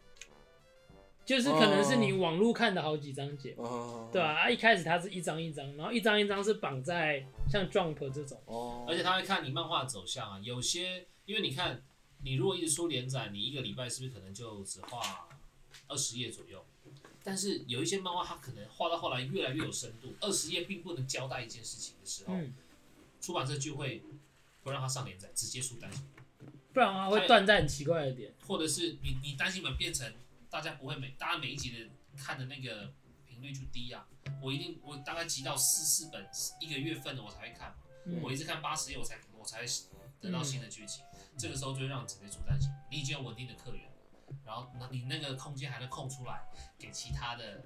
[1.25, 11.83] 就是可能是你网络看的好几章节，哦，对啊，啊一开始它是一张一张，然后一张一张是绑在像 Jump 这种，哦，而且他会看你漫画走向啊，有些因为你看，
[12.23, 15.29] 你如果一直出连载，你一个礼拜是不是可能就只画
[15.87, 16.65] 二十页左右？
[17.23, 22.53] 但是有一些漫画，它可能画到后来越来越有深度，二十页并不能交代一件事情的时候，嗯，
[23.19, 24.03] 出版社就会
[24.63, 28.33] 不让它上连载，直接出单行本，不然的话会断在很奇怪的点。
[28.47, 30.13] 或者是你你单行本变成
[30.49, 32.93] 大家不会每大家每一集的看的那个
[33.27, 34.07] 频率就低啊，
[34.41, 36.27] 我一定我大概集到四四本
[36.59, 38.19] 一个月份的我才会看，嗯。
[38.21, 39.65] 我一直看八十页我才我才
[40.19, 41.03] 得到新的剧情，
[41.37, 43.90] 这个时候就会让你直接出单行本，你已经有稳定的客源了，
[44.45, 46.43] 然后那你那个空间还能空出来
[46.77, 47.63] 给其他的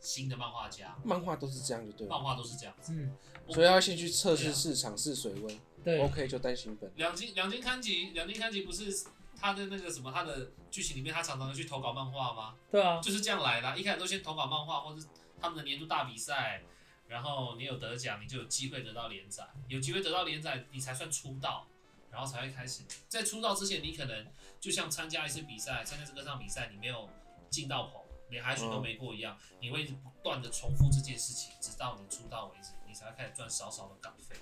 [0.00, 2.14] 新的漫画家，漫画都是这样，就对了。
[2.14, 2.92] 漫画都是这样子。
[2.92, 3.16] 嗯，
[3.48, 6.90] 所以要先去测试市场试水温对，，OK 就单行本。
[6.96, 12.54] 两金两金刊集，两金刊集不是他的那个什么，他的剧情里面他常常会去投稿漫画吗？
[12.70, 13.76] 对啊，就是这样来的啊。
[13.76, 15.06] 一开始都先投稿漫画，或是
[15.40, 16.62] 他们的年度大比赛，
[17.06, 21.66] 然后你有得奖，你就有机会得到连载，有机会得到连载，你才算出道，
[22.10, 22.82] 然后才会开始。
[23.08, 24.26] 在出道之前，你可能
[24.60, 27.08] 就像参加一次比赛，参加这个上比赛，你没有
[27.50, 34.36] 进到棚，连海选都没过一样，你会一直不断的重复这件事情，直到你出道为止，你才会开始赚少少的稿费。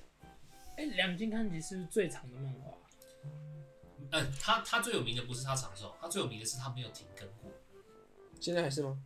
[0.77, 2.73] 哎，两金刊集是不是最长的漫画？
[4.11, 7.51] 嗯，他他最有名的不是他长寿，他最有名的是他没有停更过。
[8.41, 9.03] 现在还是吗？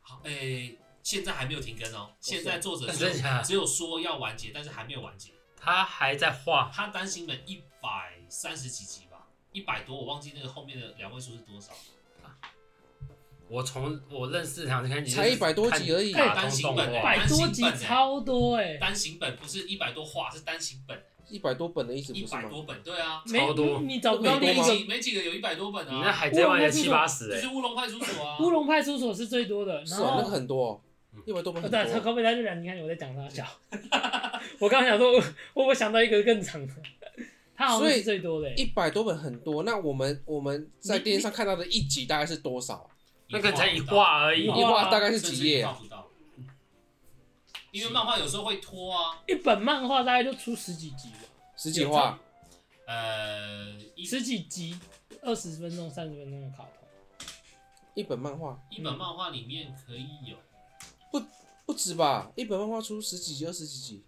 [0.00, 2.14] 好，诶、现在还没有停更哦。
[2.20, 2.90] 现在作者
[3.44, 5.32] 只有说要完结，但是还没有完结。
[5.60, 11.72] 他还在画，他单行本一百三十几集吧，一百多，我忘记那个后面的两位数是多少。
[13.48, 20.96] 我从我认识两金刊集才100多集而已卡单行本欸百多集单行本欸超多哎，单行本不是一百多话，是单行本，
[21.28, 22.42] 一百多本的意思一不是吗？
[22.42, 26.12] 百多本，对啊，超多你你找不到每那个多吗几每几个有一百多本你那啊。
[26.12, 30.80] 海贼王也七八十哎就是，乌龙派出所啊，乌龙派出所是最多的，然是啊，那后个很多哦，
[31.26, 32.00] 一百多本呃对，他很多。
[32.02, 33.44] 高贝他就两金刊集，我在讲他小。
[34.58, 35.24] 我刚刚想说，我
[35.54, 36.74] 我我想到一个更长的，
[37.56, 38.54] 他好像是最多的欸。
[38.54, 42.88] 一百多本很多，那我们我们在电视上看到的一集大概是多少？
[43.28, 45.66] 那个才一画而已一，画大概是几页
[47.70, 51.18] 因为漫画有时候会拖啊，一本漫画大概就出十几集吧，
[51.56, 52.18] 十几话？
[52.88, 54.76] 呃，十几集，
[55.22, 57.28] 二十分钟、三十分钟的卡通。
[57.94, 60.36] 一本漫画一本漫画里面可以有，
[61.12, 61.24] 不
[61.66, 62.32] 不止吧？
[62.34, 64.02] 一本漫画出十几集、二十几集，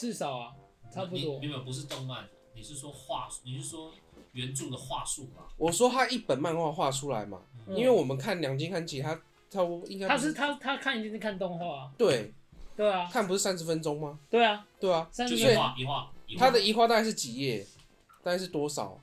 [0.00, 0.52] 至少啊，
[0.90, 1.46] 差不多你。
[1.46, 3.92] 你们不是动漫，你是说画，你是说
[4.32, 5.46] 原著的话术吧？
[5.58, 9.14] 我说他一本漫画画出来嘛，嗯因为我们看两金刊集，他
[9.50, 12.32] 他应该不他是他他看一定是看动画啊，对
[12.74, 14.18] 对啊，看不是三十分钟吗？
[14.30, 16.10] 对啊，对啊，三十分就一画一画。
[16.38, 17.66] 他的一画大概是几页？
[18.22, 18.98] 大概是多少？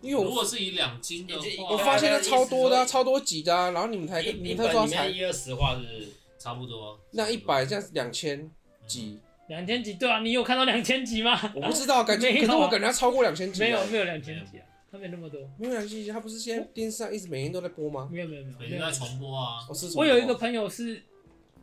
[0.00, 6.08] 因为我如果是以两金的话，我发现了超多的、啊，超多集的啊，然后你们才你们才说才一二十画是
[6.38, 6.98] 差不多。
[7.10, 8.50] 那一百这样是两千
[8.86, 11.38] 集，两千集，对啊，你有看到两千集吗？
[11.54, 18.08] 我不知道，感觉可是我感觉他超过两千集啊，没有没有两千集啊，他没那么多，没有两千集，他不是现在电视上一直每天都在播吗？
[18.10, 19.58] 没有没有没有每天在重播啊，
[19.96, 21.02] 我有一个朋友是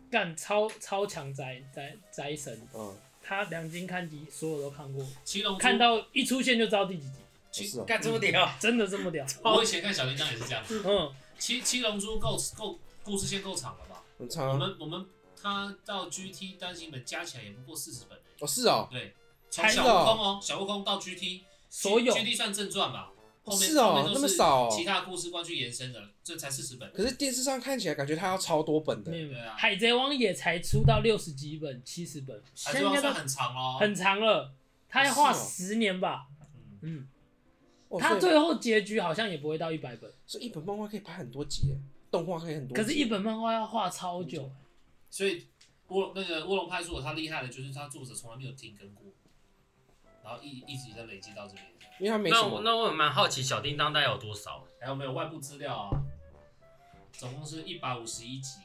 [0.09, 5.59] 干超超强宅宅宅神，嗯，他两金看集所有都看过，七龙珠？
[5.59, 7.03] 看到一出现就知道第几
[7.51, 9.25] 集，干这么屌，真的这么屌？
[9.43, 10.63] 我以前看小叮当也是这样。
[10.63, 10.83] 子。
[10.85, 14.03] 嗯，七七龙珠够够故事线够长了吧？
[14.17, 14.57] 我很长啊。
[14.57, 15.05] 们我们
[15.41, 19.13] 他到 GT 单行本加起来也不过四十本哦，是哦，对，
[19.49, 22.13] 从还小悟空哦，小悟空到 GT，所有。
[22.13, 23.11] GT 算正传吧？
[23.43, 24.69] 后面是哦那么少哦。
[24.71, 26.91] 其他故事观去延伸的，这才四十本。
[26.93, 29.09] 可是电视上看起来感觉他要超多本的。
[29.09, 29.55] 没，有没有，啊。
[29.57, 34.53] 海贼王也才出到六十几本、七十本，海现在应该都贼王算很长哦，很长了，
[34.87, 36.27] 他要画十年吧？
[36.81, 37.07] 嗯。
[37.99, 41.75] 他最后结局好像也不会到一百本，所以一本漫画可以拍很多集耶，
[42.09, 42.73] 动画可以很多。
[42.73, 44.49] 可是，一本漫画要画超久。
[45.11, 45.45] 所以
[45.89, 49.03] 乌那个卧龙派出所他厉害的就是他作者从来没有停更过，
[50.23, 51.65] 然后一一直在累积到这边。
[51.99, 54.63] 因为他没什那我么，那我也蛮好奇小叮当大概有多少？
[54.79, 55.91] 还有没有外部资料啊？
[57.11, 58.61] 总共是一百五十一集，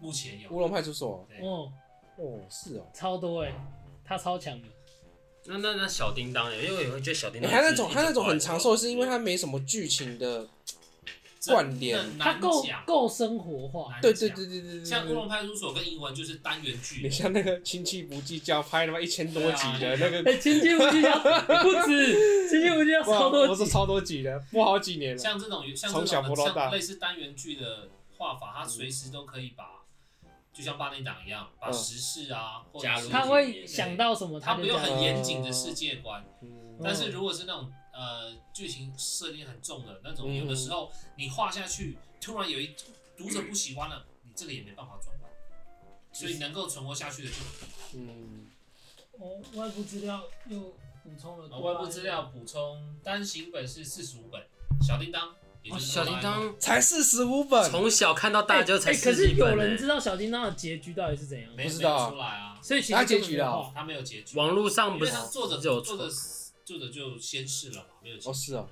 [0.00, 0.50] 目前有。
[0.50, 1.24] 乌龙派出所。
[1.28, 1.70] 对，哦，
[2.16, 2.86] 哦，是哦。
[2.92, 3.54] 超多哎，
[4.02, 4.66] 他超强的。
[5.44, 10.48] 那那那小叮当，因为我会觉得小叮欸当他那种他那种很长长寿，是因为他没什么剧情的
[11.46, 12.18] 关联。
[12.18, 12.84] 他够讲。
[12.84, 15.28] 够生活化，对对对对对对像乌龙。
[15.28, 17.02] 派出所跟英文就是单元剧。
[17.02, 21.18] 你，像那个亲戚不计较拍他妈一千多集的那个，哎，亲戚不计较
[21.62, 23.50] 不止，亲戚不计较超多集。
[23.50, 25.18] 我是超多集的，播好几年了。
[25.18, 26.62] 像这种像从小这种的播到大。
[26.62, 29.64] 像类似单元剧的画法，它随时都可以把
[30.52, 36.24] 就像八点档一样，把时事啊，或者是他会想到什么，他没有很严谨的世界观。
[36.42, 42.74] 嗯，但是如果是那种呃剧情设定很重的那种，有的时候你画下去，突然有一
[43.16, 45.30] 读者不喜欢了，你这个也没办法转弯，
[46.12, 47.36] 所以能够存活下去的就
[47.94, 48.46] 嗯。
[49.18, 50.58] 哦，外部资料又
[51.02, 51.58] 补充了。
[51.58, 54.42] 外部资料补充，单行本是四十五本，
[54.80, 55.34] 小叮当。
[55.68, 59.14] 哦，小叮当才四十五本，从小看到大就才四十本。
[59.14, 61.52] 可是有人知道小叮当的结局到底是怎样？
[61.54, 62.58] 没知道出来啊。
[62.62, 64.38] 所以其实结局了，他没有结局。
[64.38, 66.10] 网络上不是作者有作者
[66.70, 68.16] 作者就先试了嘛，没有。
[68.24, 68.68] 哦，是啊。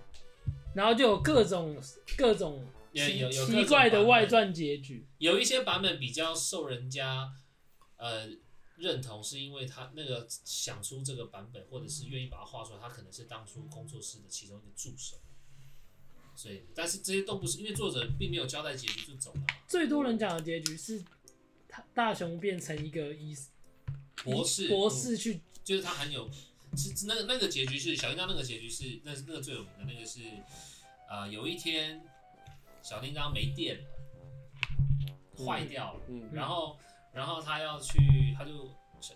[0.74, 1.76] 然后就有各种
[2.16, 5.06] 各种奇奇怪的外传结局。
[5.18, 7.32] 有一些版本比较受人家
[7.96, 8.28] 呃
[8.76, 15.16] 认同，是因为他那个想出这个版本，或者是愿意把它画出来，他可能是当初工作室的其中一个助手。
[16.36, 19.40] 所以，但是这些都不是，因为作者并没有交代结局就走了。
[19.66, 21.02] 最多人讲的结局是，
[21.68, 23.36] 他大雄变成一个医
[24.22, 26.30] 博士，博士去、嗯，就是他很有，
[26.78, 30.20] 是那个那个结局是小叮当那个结局是，那是那个最有名的那个是，
[31.08, 32.00] 啊、呃，有一天
[32.82, 36.78] 小叮当没电了，坏掉了，嗯，然后
[37.12, 37.98] 然后他要去，
[38.36, 38.72] 他就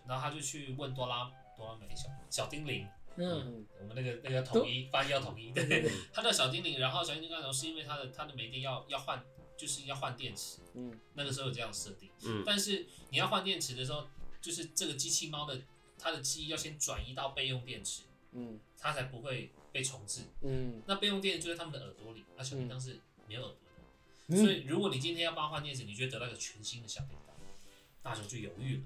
[0.06, 2.86] 然后他就去问哆啦哆啦美小小叮铃。
[3.16, 9.22] 嗯，我们那个那个统一翻译要统一，对， 他叫小精灵，然后小精灵刚才是因为他的他的没电要要换，
[9.54, 14.06] 就是要换电池，嗯，那个时候有这样设定，嗯，但是你要换电池的时候，
[14.40, 15.60] 就是这个机器猫的
[16.02, 23.50] 它的记忆要先转移到备用电池，嗯，它才不会被重置，嗯，那备用电池就在他们的耳朵里，那小叮当是没有耳
[24.28, 27.36] 朵的，所以如果你今天要帮他换电池，你就会得到一个全新的小叮当，
[28.02, 28.82] 大雄就犹豫了。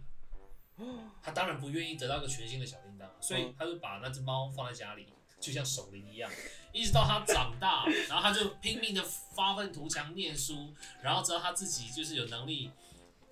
[1.23, 5.07] 他当然不愿意得到一个全新的小叮当，所以他就把那只猫放在家里，
[5.41, 6.31] 就像守灵一样，
[6.71, 12.71] 一直到他长大，然后他就拼命的发愤图强念书，然后直到他自己就是有能力，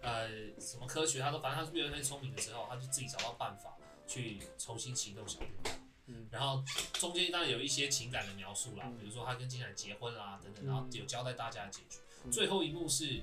[0.05, 5.73] 呃，什么科学他都，反正他越来越聪明的时候，他就自己找到办法去重新启动小叮当。
[6.07, 6.63] 嗯，然后
[6.95, 11.99] 中间当然有一些情感的描述啦，比如说他跟金海结婚啦等等，然后有交代大家的结局。
[12.31, 13.23] 最后一幕是，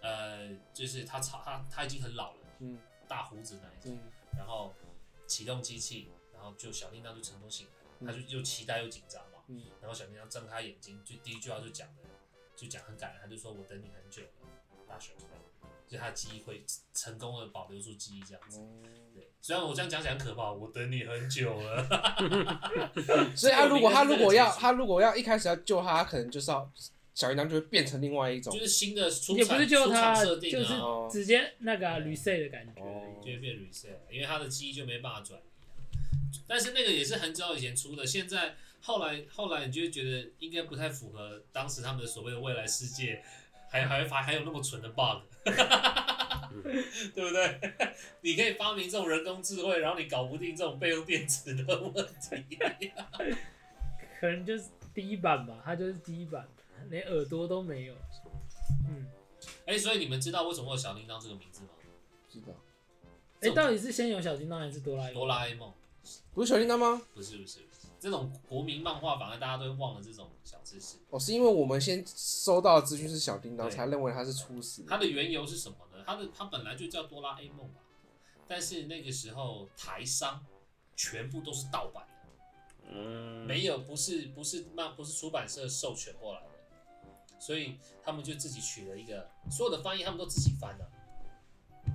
[0.00, 2.78] 呃，就是他操他他已经很老了，嗯。
[3.08, 3.98] 大胡子那一种，
[4.36, 4.74] 然后
[5.26, 7.66] 启动机器，然后就小叮当就成功醒
[8.00, 9.38] 来，他就又期待又紧张嘛，
[9.80, 12.02] 然后小叮当睁开眼睛，就第一句话就讲的，
[12.54, 14.28] 就讲很感人，他就说我等你很久了，
[14.86, 15.14] 大雄，
[15.88, 18.60] 就他的记忆会成功的保留住记忆这样子，
[19.14, 21.88] 对，虽然我这样讲起来很可怕，我等你很久了，
[23.34, 26.70] 所以他如果他如果要他如果要一开始要救他，他可能就是要。
[27.14, 30.74] 小叮当就会变成另外一种，就是新的出也不是就他设定就是
[31.10, 32.80] 直接那个 reset 的感觉，
[33.20, 36.38] 就会变 reset，因为他的记忆就没办法转移。
[36.46, 43.20] 但是那个也是很早以前出的，现在后来后来你就会觉得应该不太符合当时他们的所谓的未来世界，
[43.70, 45.22] 还还还还有那么蠢的 bug，
[47.14, 47.60] 对不对？
[48.22, 52.58] 你可以发明这种人工智慧，然后你搞不定这种备用电池的问题，
[54.20, 56.46] 可能就是第一版吧，它就是第一版。
[56.90, 57.94] 连耳朵都没有，
[58.88, 59.04] 嗯，
[59.66, 61.68] 哎、欸，所以你们知道为什么有小叮当这个名字吗？
[62.30, 62.46] 知道。
[63.40, 65.14] 哎、欸，到底是先有小叮当还是哆啦 A 梦？
[65.14, 65.74] 哆啦 A 梦
[66.32, 67.02] 不是小叮当吗？
[67.12, 67.58] 不是不是，
[68.00, 70.98] 这种国民漫画反而大家都会忘了这种小知识。
[71.10, 74.84] 哦，是因为我们先收到的资讯是小叮当，才认为它是初始。
[74.88, 76.02] 它的缘由是什么呢？
[76.06, 77.80] 它的它本来就叫哆啦 A 梦吧，
[78.46, 80.44] 但是那个时候台商
[80.96, 86.48] 全部都是盗版的，嗯，没有不是不是漫不是出版社授权过来的。
[87.40, 90.90] 所以他们就自己取了一个，所有的翻译他们都自己翻的，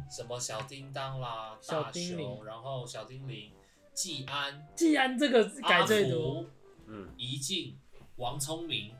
[0.10, 3.52] 什么小叮当啦、大雄，然后小叮铃、
[3.94, 6.46] 技安、季安这个改最多，
[6.88, 7.78] 嗯，怡静、
[8.16, 8.96] 王聪明，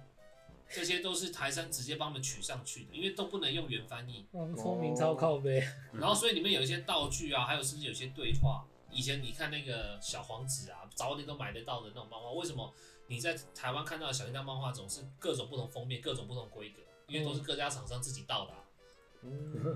[0.70, 4.26] 这些都是台商直接帮我们取上去的，因为都不能用原翻译。
[4.32, 5.68] 王聪明超靠背。
[5.94, 12.74] 然后所以里面有一些道具啊，还有甚至有一些对话，以前你看那个小黄纸啊，早点都买得到的那种漫画，为什么？
[13.08, 18.54] 你在台湾看到的小叮当漫画总是各种不同封面、各种不同规格，因为都是各家厂商自己盗的。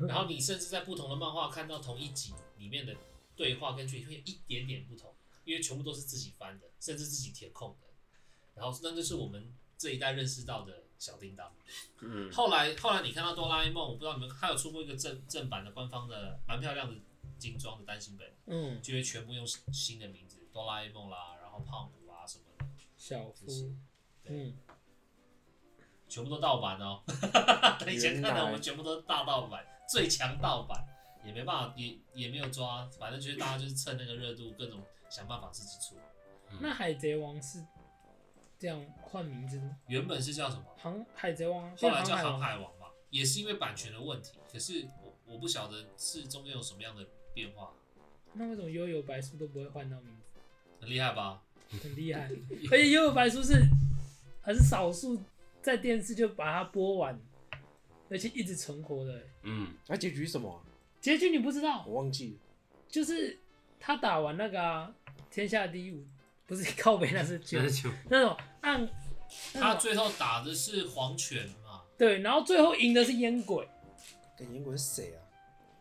[0.08, 2.96] 然后你甚至在不同的漫画看到同一集里面的
[3.38, 5.14] 对话跟剧情会有一点点不同，
[5.46, 7.88] 因为全部都是自己翻的，甚至自己填空的。
[8.56, 11.54] 然后那就是我们这一代认识到的小叮当。
[12.02, 12.30] 嗯。
[12.32, 17.00] 后来后来你看到哆啦 A 梦，我不知道你们他有出过一个正正版的官方的蛮漂亮的
[17.38, 22.66] 精装的单行本，嗯，就会全部用新的名字哆啦 A 梦啦，然后胖虎啊什么的。
[22.98, 23.46] 小夫，
[24.26, 24.58] 嗯，
[26.10, 27.04] 全部都盗版哦。
[27.88, 30.84] 以前看的我们全部都是大盗版，最强盗版，
[31.28, 35.96] 也没办法，也也没有抓，反正就是大家就是趁那个热度，各种想办法自己出。
[36.50, 37.62] 嗯、那海贼王是
[38.58, 39.78] 这样换名字吗？
[39.88, 40.64] 原本是叫什么？
[40.78, 44.40] 航海贼王，后来叫航海王嘛，也是因为版权的问题。
[44.50, 47.74] 可是我我不晓得是中间有什么样的变化。
[48.34, 50.40] 那为什么悠悠白书都不会换到名字？
[50.80, 51.44] 很厉害吧？
[51.84, 52.30] 很厉害，
[52.72, 53.54] 而且悠悠白书是
[54.42, 55.22] 很少数
[55.62, 57.20] 在电视就把它播完，
[58.10, 59.22] 而且一直存活的。
[59.44, 60.64] 嗯，那结局是什么啊？
[61.08, 61.86] 结局你不知道？
[61.88, 62.40] 我忘记了。
[62.90, 63.40] 就是
[63.80, 64.94] 他打完那个啊，
[65.32, 66.06] 天下第一武，
[66.46, 67.58] 不是靠北，那是九
[68.10, 68.86] 那种按。
[69.54, 71.84] 他最后打的是黄泉嘛？
[71.98, 73.66] 对，然后最后赢的是烟鬼。
[74.38, 75.24] 跟烟鬼是谁啊？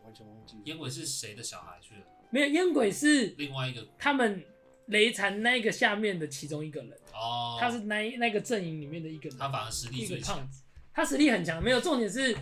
[0.05, 0.59] 完全忘记。
[0.65, 2.03] 烟鬼是谁的小孩去了？
[2.31, 3.85] 没有，烟鬼是另外一个。
[3.99, 4.45] 他们
[4.87, 6.97] 雷禅那个下面的其中一个人。
[7.13, 7.57] 哦。
[7.59, 9.37] 他是那那个阵营里面的一个人。
[9.37, 10.49] 他反而实力最强。
[10.97, 12.35] 他实力很强，没有重点是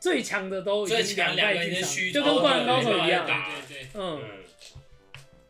[0.00, 3.24] 最强的都最强两败俱伤，就跟灌灌篮高手一样。
[3.24, 3.90] 对对对。
[3.94, 4.44] 嗯。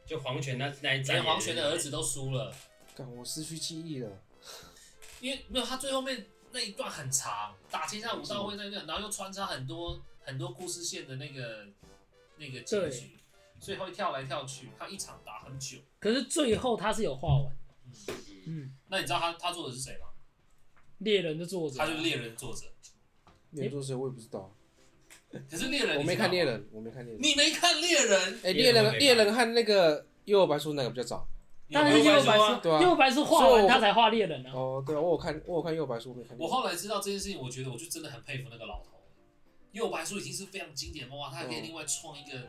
[0.04, 2.54] 就黄泉那那一战，连黄泉的儿子都输了。
[2.94, 4.22] 干，我失去记忆了。
[5.20, 11.66] 因为没有他最后面那一段很长，打天下武道会那一段，然后又穿插很多很多故事线的那个
[12.36, 13.16] 那个结局，
[13.58, 15.78] 所以会跳来跳去，他一场打很久。
[15.98, 17.56] 可是最后他是有画完。
[17.86, 18.14] 嗯
[18.46, 18.76] 嗯。
[18.88, 20.08] 那你知道他他做的是谁吗？
[20.98, 21.78] 猎人的作者。
[21.78, 22.66] 他就是猎人作者。
[23.50, 24.52] 猎人作者我也不知道。
[25.50, 27.22] 可是猎人，我没看猎人，我没看猎人。
[27.22, 28.40] 你没看猎人？
[28.42, 31.28] 哎，猎人猎人和那个幽游白书哪个比较早？
[31.70, 34.52] 但是幽游白书，幽游白书画完他才画猎人啊。
[34.54, 36.38] 哦，对啊，我有看，我有看幽游白书，没看。
[36.38, 38.92] 我后来知道这件事情，我觉得我就真的很佩服那个老头。
[39.72, 42.48] 幽游白书已经是非常经典的漫画，他还可以另外创一个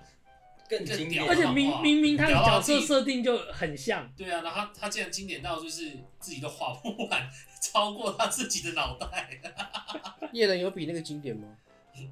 [0.69, 4.11] 更经典，而且明明明他的角色设定就很像。
[4.17, 7.29] 对啊，然后他他竟然经典到就是自己都画不完，
[7.61, 9.41] 超过他自己的脑袋。
[10.33, 11.57] 猎人有比那个经典吗？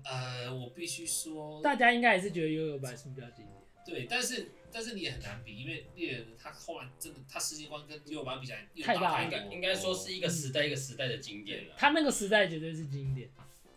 [0.04, 3.56] 呃，我必须说，大家应该也是觉得悠悠白书比较经典。
[3.86, 11.76] 对，但是但是你也很难比，因为猎人他后来真的他世界观跟悠悠白比起来太大，应该应该说是一个时代一个时代的经典了。
[11.78, 13.30] 他那个时代绝对是经典，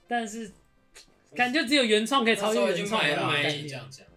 [0.07, 0.51] 但是
[1.35, 3.03] 感觉只有原创可以超越原创。
[3.03, 3.62] 买买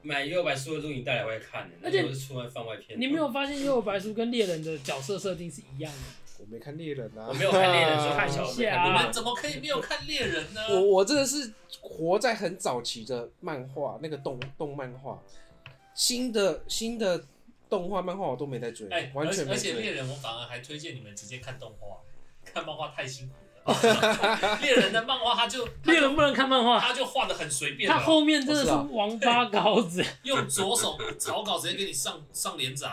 [0.03, 2.99] 买幽游白书的录影带来会看的，而且是出来番外片。
[2.99, 5.99] 你没有发现幽游白书跟猎人的角色设定是一样的？
[6.39, 8.84] 我没看猎人啊，我没有看猎人，说看一下。
[8.84, 10.62] 你们怎么可以没有看猎人呢？
[10.72, 15.22] 我我真的是活在很早期的漫画，那个动动漫画，
[15.93, 17.24] 新的新的
[17.70, 19.72] 动画漫画我都没在追，哎，完全没追。
[19.72, 21.97] 而且猎人我反而还推荐你们直接看动画，
[22.43, 23.50] 看漫画太辛苦了。
[24.62, 32.89] 猎人的漫画他就猎人不能看漫画，他就画的很随便，他后面真的是王八稿子，用左手草稿直接给你上上连载，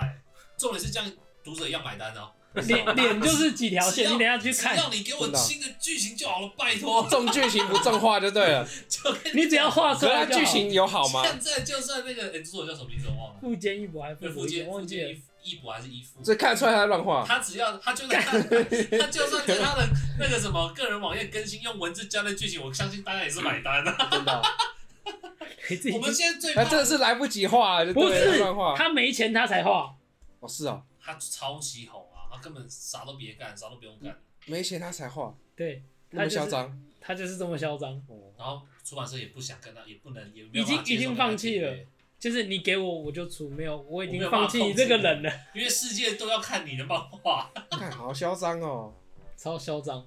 [0.59, 1.12] 重点是这样
[1.43, 2.33] 读者要买单哦。
[2.55, 4.75] 脸 脸就是几条线，你等下去看。
[4.75, 7.07] 只要你给我新的剧情就好了，拜托。
[7.09, 8.66] 重剧情不重画就对了。
[8.89, 10.27] 就你只要画出来。
[10.27, 11.23] 剧情有好吗？
[11.25, 13.37] 现在就算那个，哎，作者叫什么名字我忘了。
[13.41, 14.66] 富坚义博还是富坚？
[14.66, 16.20] 富坚义博还是衣服？
[16.22, 17.24] 这看得出来他乱画。
[17.26, 19.88] 他只要他就算 他就算在他的
[20.18, 23.92] 那个什么个人网页更新用文字加的剧情，我相信大家也是买单的。
[24.11, 24.42] 真的。
[25.94, 28.76] 我们现在最他真的是来不及画，就不是乱画。
[28.76, 29.94] 他没钱他才画。
[30.40, 30.82] 哦，是哦。
[31.01, 32.16] 他超级红啊。
[32.30, 34.14] 他根本啥都别干，啥都不用干，
[34.46, 38.01] 没钱他才画，对，那么嚣张，他就是这么嚣张。
[38.36, 41.74] 然后出版社也不想跟他，也不能，也已经已经放弃了，
[42.19, 45.33] 就是你给我我就出，没有，我已经放弃你这个人了。
[45.55, 48.93] 因为世界都要看你的漫画， 看好嚣张哦，
[49.37, 50.05] 超嚣张。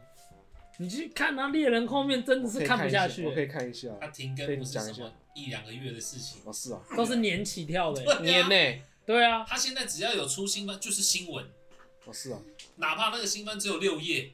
[0.77, 3.87] 你去看那猎人后面真的是看不下去，我可以看一下。
[3.99, 8.81] 他停更不是什么一两个月的事情，哦是啊，都是年起跳的，年内。
[9.05, 11.45] 对啊，他现在只要有出新番就是新闻。
[12.05, 12.39] 哦，是啊，
[12.77, 14.31] 哪怕那个新番只有六页，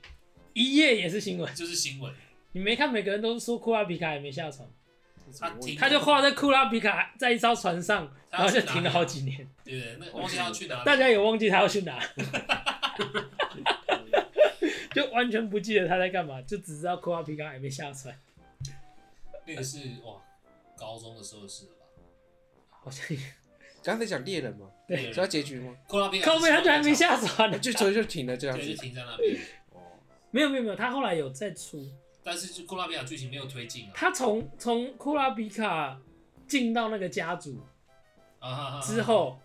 [0.54, 2.14] 一页也是新闻，就是新闻。
[2.54, 4.68] 你没看，每个人都说库拉皮卡也没下船，
[5.40, 9.48] 他停，他就画在库拉皮卡在一艘船上，然后就停了好几年。
[9.64, 12.00] 对对，那忘记他要去哪，大家也忘记他要去哪，
[14.94, 18.18] 就完全不记得他在干嘛，就只知道库拉皮卡还没下船。
[19.46, 20.22] 那个是哇，
[20.78, 21.78] 高中的时候的事了吧？
[22.70, 23.18] 好像也。
[23.84, 25.74] 刚才讲猎人嘛，对，知道结局吗？
[25.88, 29.40] 后面他就还没下船呢，就所以就停了这样子，就停在那边。
[29.72, 29.80] 哦，
[30.30, 31.90] 没有没有没有，他后来有再出，
[32.28, 33.92] 但是就库拉比卡剧情没有推进啊。
[33.96, 35.98] 他从从库拉比卡
[36.46, 37.58] 进到那个家族
[38.40, 39.40] 啊之后，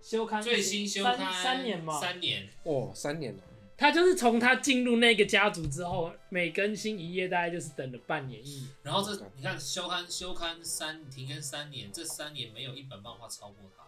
[0.00, 3.42] 休刊最新休刊三年嘛，三年哦，三年了。
[3.76, 8.70] 他就是从他进入那个家族之后，每更新一页大概就是等了半年一年。
[8.82, 13.84] 然后这你看休刊休刊三停更三年，这三年没有一本漫画超过他。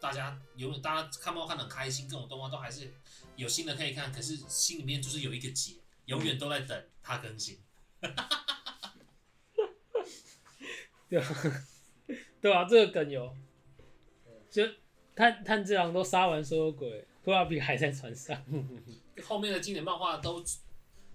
[0.00, 2.92] 大家永远大家看漫画看得很开心，各种动画都还是
[3.36, 5.74] 有新的可以看，可是心里面就是有一个结，
[6.06, 7.58] 永远都在等他更新。
[11.08, 11.26] 对啊，
[12.40, 13.36] 对啊，这个梗有，
[14.50, 14.62] 就
[15.14, 18.42] 炭炭治郎都杀完所有鬼，库拉比还在船上。
[19.22, 20.42] 后面的经典漫画都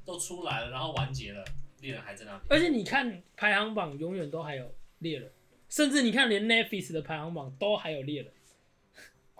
[0.05, 1.43] 都出来了，然后完结了，
[1.81, 2.41] 猎人还在那里。
[2.49, 5.31] 而且你看排行榜，永远都还有猎人，
[5.67, 8.31] 甚至你看连 Netflix 的排行榜都还有猎人。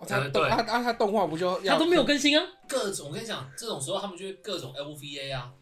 [0.00, 2.44] 哦、他动他他他动画不就他都没有更新啊？
[2.66, 5.52] 各种我跟你讲，这种时候他们就会各种 LVA 啊，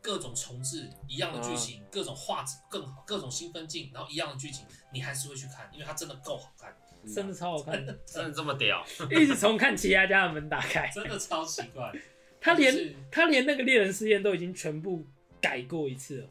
[0.00, 6.72] 各种重置一样的剧情，各种画质更好，各种新分镜，然后一样的剧情，你还是会去看，因为它真的够好看，
[7.12, 11.92] 真的超好看， 真的这么屌，一直重看奇亚家的门打开，真的超奇怪。
[12.40, 15.04] 他连他连那个猎人试验都已经全部
[15.40, 16.28] 改过一次了，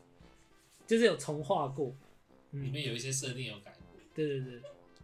[0.88, 1.94] 就是有重画过，
[2.52, 4.62] 嗯，里面有一些设定有改过，对对对，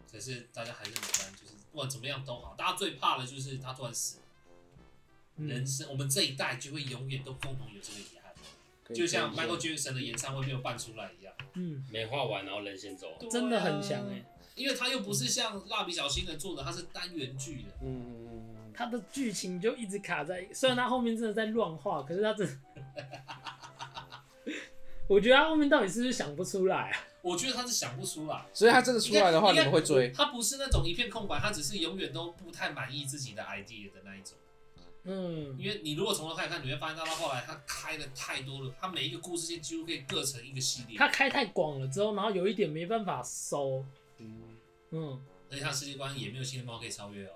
[0.09, 0.91] 可是大家还是
[1.74, 4.19] 不管怎么样都好，大家最怕的就是他突然死。
[5.38, 11.34] 嗯、人生，我们这一代就会永远都共同有这个遗憾，就像 Michael Jackson 的演唱会没有办出来一样。
[11.55, 17.69] 嗯，没画完然后人先走，啊、真的很想哎，因为他又不是像蜡笔小新的做的，他是单元剧的。
[17.82, 18.28] 嗯嗯
[18.67, 22.59] 嗯，他的剧情就一直卡在，虽然他后面真的在乱画，可是他真的，
[25.09, 26.97] 我觉得他后面到底是不是想不出来啊？
[27.24, 30.11] 我觉得他是想不出来，所以他真的出来的话，你们会追？
[30.11, 34.38] 他不是那种一片空白，他只是永远都不太满意自己的 idea 的那一种。
[35.05, 40.97] 嗯，因为你如果从头开始看，你会发现到他后来他开的太多了，他每一个故事线几乎可以各成一个系列。
[40.97, 43.86] 他开太广了之后，然后有一点没办法收。
[44.17, 44.41] 嗯
[44.91, 47.32] 嗯，而且他世界观也没有新的猫可以超越哦。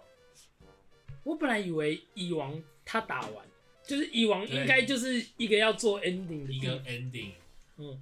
[1.24, 3.46] 我本来以为蚁王他打完，
[3.86, 7.32] 就是蚁王应该就是一个要做 ending 的一个 ending，
[7.78, 8.02] 嗯，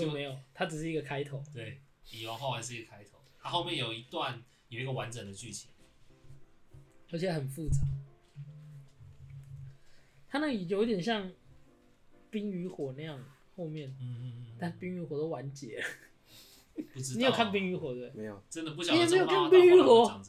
[0.00, 1.42] 就没有，它只是一个开头。
[1.52, 1.80] 对，
[2.10, 5.70] 蚁王画完是一个开头，它后面有一段有一个完整的剧情，
[7.10, 7.78] 而且很复杂。
[10.28, 11.30] 它那里有点像
[12.30, 13.22] 冰与火那样，
[13.54, 15.84] 后面，嗯嗯嗯， 但冰与火都完结了。
[16.94, 18.10] 不知道，你有看冰与火对？
[18.12, 18.98] 没有，真的不晓得。
[18.98, 20.22] 你有没有看冰与火？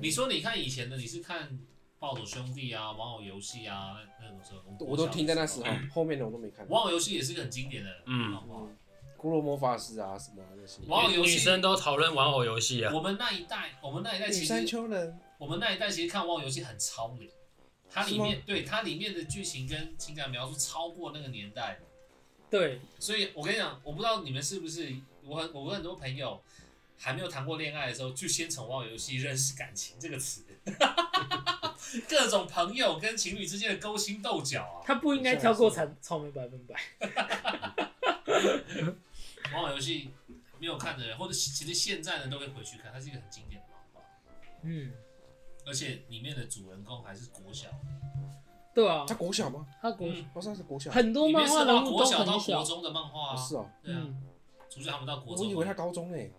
[0.00, 1.58] 你说你看以前的，你是看
[2.02, 6.68] 暴走兄弟啊、玩偶游戏啊那那种时候，我都听在那时候，后面的我都没看。
[6.68, 8.34] 玩偶游戏也是个很经典的，嗯，
[9.16, 10.80] 骷髅魔法师啊什么那些。
[10.88, 12.92] 玩偶游戏，女生都讨论玩偶游戏啊。
[12.92, 17.30] 我们那一代，我们那一代其实，女山丘人，我们那一代其实看玩偶游戏很超龄。
[17.88, 21.78] 它里面对它里面的剧情跟情感描述超过那个年代，
[22.50, 24.92] 对，所以我跟你讲，我不知道你们是不是，
[25.24, 26.42] 我很我跟很多朋友
[26.98, 30.42] 还没有谈过恋爱的时候，就先从玩偶游戏认识感情这个词，
[32.08, 36.74] 各种朋友跟情侣之间的勾心斗角啊，他不应该跳过草草莓百分百。
[39.52, 40.10] 玩偶游戏
[40.58, 44.00] 没有看的人，或者其实现在人都会回去看，它是一个很经典的漫画，
[44.62, 44.92] 嗯。
[45.64, 47.68] 而且里面的主人公还是国小，
[48.74, 49.64] 对啊，他国小吗？
[49.80, 50.90] 他国，好像是国小。
[50.90, 52.56] 很多漫画人物都很小。
[52.56, 54.08] 国中的漫画啊是啊，对啊，
[54.68, 55.46] 主角他们到国中。
[55.46, 56.32] 我以为他高中诶。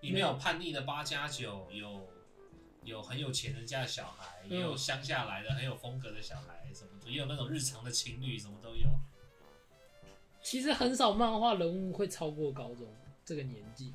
[0.00, 2.08] 里面有叛逆的八加九，有
[2.86, 8.88] 有很有钱人家的小孩，也有乡下来的很有风格的小孩，什么也有那种日常的情侣，什么都有。
[10.40, 12.86] 其实很少漫画人物会超过高中
[13.24, 13.92] 这个年纪。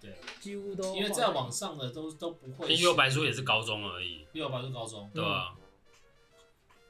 [0.00, 2.72] 对，几乎都因为在网上的都都不会。
[2.72, 4.26] 因为白书也是高中而已。
[4.34, 5.56] 幽游白书高中，对啊。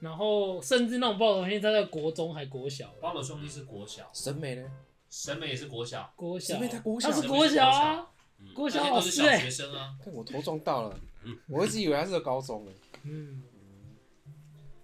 [0.01, 2.91] 然后甚至那种暴走兄弟，他在国中还国小。
[3.01, 4.11] 暴走兄弟是国小。
[4.13, 4.69] 审美呢？
[5.09, 6.13] 审美也是国小。
[6.15, 6.55] 国小。
[6.55, 7.11] 审美他国小。
[7.11, 8.11] 他是国小啊。
[8.55, 9.97] 国小都是小学生啊。
[10.03, 11.01] 看我头撞到了，
[11.49, 12.73] 我一直以为他是个高中的。
[13.03, 13.43] 嗯。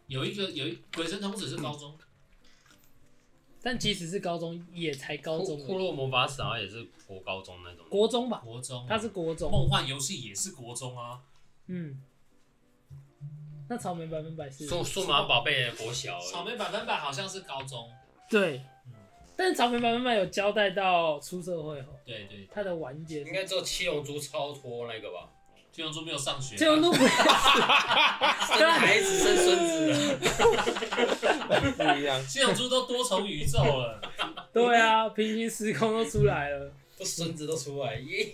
[0.06, 1.96] 有一个有一鬼神童子是高中。
[3.62, 5.58] 但即使是高中，也才高中。
[5.58, 7.86] 库洛魔法使好像也是国高中那种。
[7.88, 9.50] 国中吧，国中，他是国中。
[9.50, 11.22] 梦幻游戏也是国中啊。
[11.68, 12.02] 嗯。
[13.66, 14.66] 那草莓百分百是。
[14.66, 16.20] 数数码宝贝也国小。
[16.20, 17.90] 草莓百分百好像是高中。
[18.28, 18.62] 对。
[19.36, 21.92] 但是草莓百分百有交代到出社会后。
[22.04, 22.48] 对对。
[22.52, 23.22] 他的完结。
[23.22, 25.30] 应该只有七龙珠超脱那个吧。
[25.72, 26.56] 七龙珠没有上学。
[26.56, 27.08] 七龙珠不要。
[28.56, 30.18] 生孩子生孙子了。
[31.76, 32.24] 不一样。
[32.26, 34.00] 七龙珠都多重宇宙了。
[34.52, 38.32] 对啊，平行时空都出来了，都孙子都出来耶。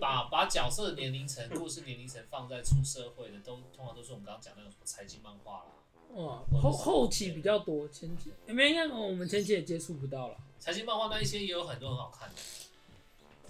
[0.00, 5.66] 把把角色年龄层、故事年龄层放在出社会的，都通常都是我们刚刚讲那种什么财经漫画啦。
[6.14, 10.36] 哇，后后期比较多，前期没应该我们前期也接触不到了。
[10.58, 12.34] 财经漫画那一些也有很多很好看的。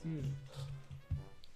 [0.02, 0.36] 嗯。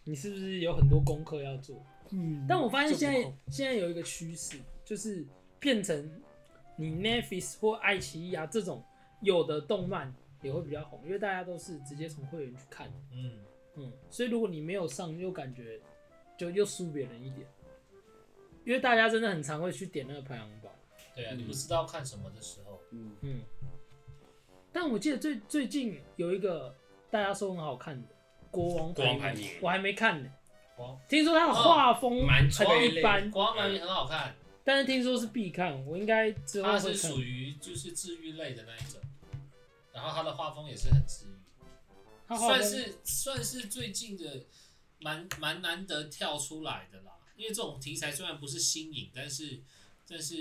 [0.04, 1.76] 你是不是有很多功课要做？
[2.08, 5.22] 嗯，但我发现现在现在有一个趋势，就是
[5.60, 6.10] 变成
[6.76, 8.82] 你 Netflix 或爱奇艺啊这种
[9.20, 12.90] 有的动漫也会比较红，因为大家都是直接从会员去看。
[13.12, 13.32] 嗯
[13.74, 15.78] 嗯，所以如果你没有上，又感觉
[16.38, 17.46] 就又输别人一点，
[18.64, 20.72] 因为大家真的很常会去点那个排行榜。
[21.18, 22.80] 对啊，嗯、你不知道看什么的时候。
[22.92, 23.42] 嗯嗯。
[24.72, 26.72] 但我记得最最近有一个
[27.10, 28.08] 大家说很好看的。
[28.50, 30.30] 国王排名，我还没看呢。
[31.08, 32.46] 听说他的画风很
[32.86, 34.34] 一般，国王排名很好看。
[34.64, 36.94] 但是听说是必看，我应该之后它会看。
[36.94, 39.00] 是属于就是治愈类的那一种，
[39.92, 42.36] 然后它的画风也是很治愈。
[42.36, 44.44] 算是算是最近的
[45.00, 49.60] 蛮蛮难得跳出来的啦，因为这种题材虽然不是新颖，但是
[50.06, 50.36] 但是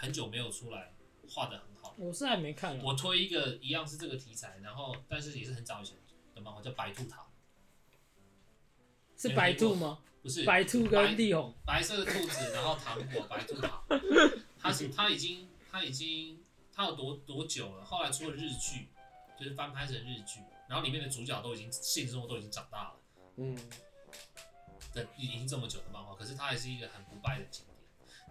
[0.00, 0.94] 很久没有出来，
[1.28, 1.94] 画的很好。
[1.98, 2.80] 我是还没看啊。
[2.82, 5.94] 我推一个一样是这个题材，然后但是也是很早以前
[6.34, 7.26] 的漫画，叫《白兔糖》，
[9.20, 9.98] 是白兔吗？
[10.22, 13.84] 不是白兔跟地红，白色的兔子，然后糖果白兔糖，
[14.58, 16.42] 它是它已经它已经
[16.72, 17.84] 它有多多久了？
[17.84, 18.88] 后来出了日剧，
[19.38, 22.96] 就是翻拍成日剧，然后里面的主角都已经现实生活都已经长大了。
[23.36, 23.54] 嗯，
[24.94, 27.76] 的已经这么久的漫画，可是它还是一个很不败的经典。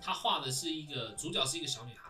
[0.01, 2.09] 他画的是一个主角是一个小女孩，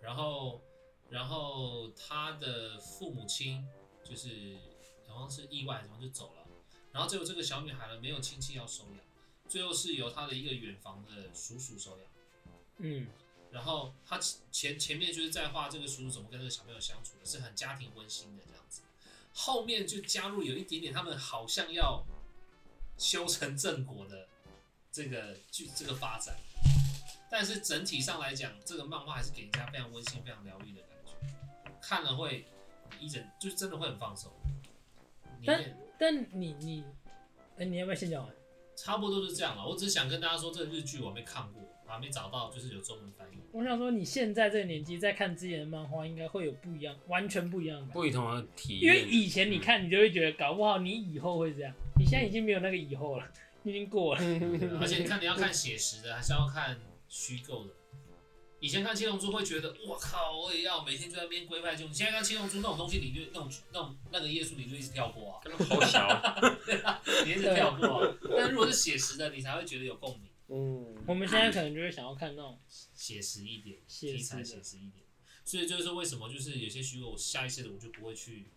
[0.00, 0.60] 然后
[1.08, 3.66] 然后她的父母亲
[4.04, 4.58] 就是
[5.06, 6.46] 好像是意外，然后就走了，
[6.92, 8.98] 然后最后这个小女孩呢没有亲戚要收养，
[9.48, 12.06] 最后是由她的一个远房的叔叔收养。
[12.78, 13.08] 嗯，
[13.50, 14.20] 然后他
[14.52, 18.82] 前前面就是在画这个叔叔怎么跟这个小朋友相处的，是很家庭温馨的这样子。
[19.34, 22.04] 后面就加入有一点点他们好像要
[22.96, 24.28] 修成正果的
[24.92, 26.38] 这个剧这个发展，
[27.30, 32.44] 但是整体上来讲，这个漫画还是给人家非常温馨、非常疗愈的感觉，看了会
[32.98, 34.32] 一整就真的会很放松。
[35.44, 35.64] 但
[35.98, 36.84] 但你你，
[37.56, 38.34] 哎、欸，你要不要先讲完？
[38.76, 39.66] 差不多就是这样了。
[39.66, 43.38] 我只是想跟大家说，这个日剧我没看过，我还没找到就是有中文翻译。
[43.52, 48.82] 我想说，你现在这个年纪再看之前的漫画，应该会有不一样，完全不一样的不同的体验。
[48.82, 51.74] 因为以前你看，你就会觉得，搞不好你以后会这样。
[51.98, 53.26] 你现在已经没有那个以后了，
[53.64, 54.20] 已经过了。
[54.80, 57.74] 而且你看，你要看写实的，还是要看虚构的？
[58.60, 61.86] 以前看《七龙珠》会觉得，我靠，我也要每天就在那边龟派就。
[61.86, 66.08] 你现在看《七龙珠》那种东西，你就那种那种那个页数，你就一直跳过啊，好小，
[66.66, 68.18] 对啊，你一直跳过啊。
[68.36, 70.28] 但如果是写实的，你才会觉得有共鸣。
[70.48, 75.06] 嗯，我们现在可能就是想要看那种写实一点，题材写实一点。
[75.44, 78.50] 所以就是为什么，就是有些虚构，下意识的我就不会去，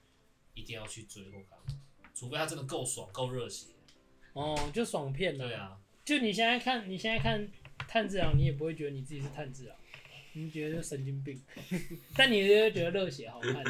[0.55, 1.79] 一定要去追或干嘛，
[2.15, 3.67] 除非它真的够爽、够热血。
[4.33, 5.47] 哦，就爽片了。
[5.47, 7.47] 对啊，就你现在看，你现在看
[7.87, 9.75] 炭治郎，你也不会觉得你自己是炭治郎，
[10.33, 11.41] 你觉得就神经病。
[12.15, 13.63] 但你就会觉得热血好看。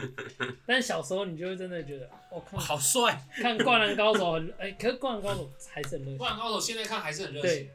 [0.65, 6.15] 但小时候你就会真的觉得，我、哦、看好帅，看《灌篮高手》很 哎，可是《灌篮高手》还是很热血。
[6.17, 7.47] 《灌篮高手》现在看还是很热血。
[7.47, 7.71] 对。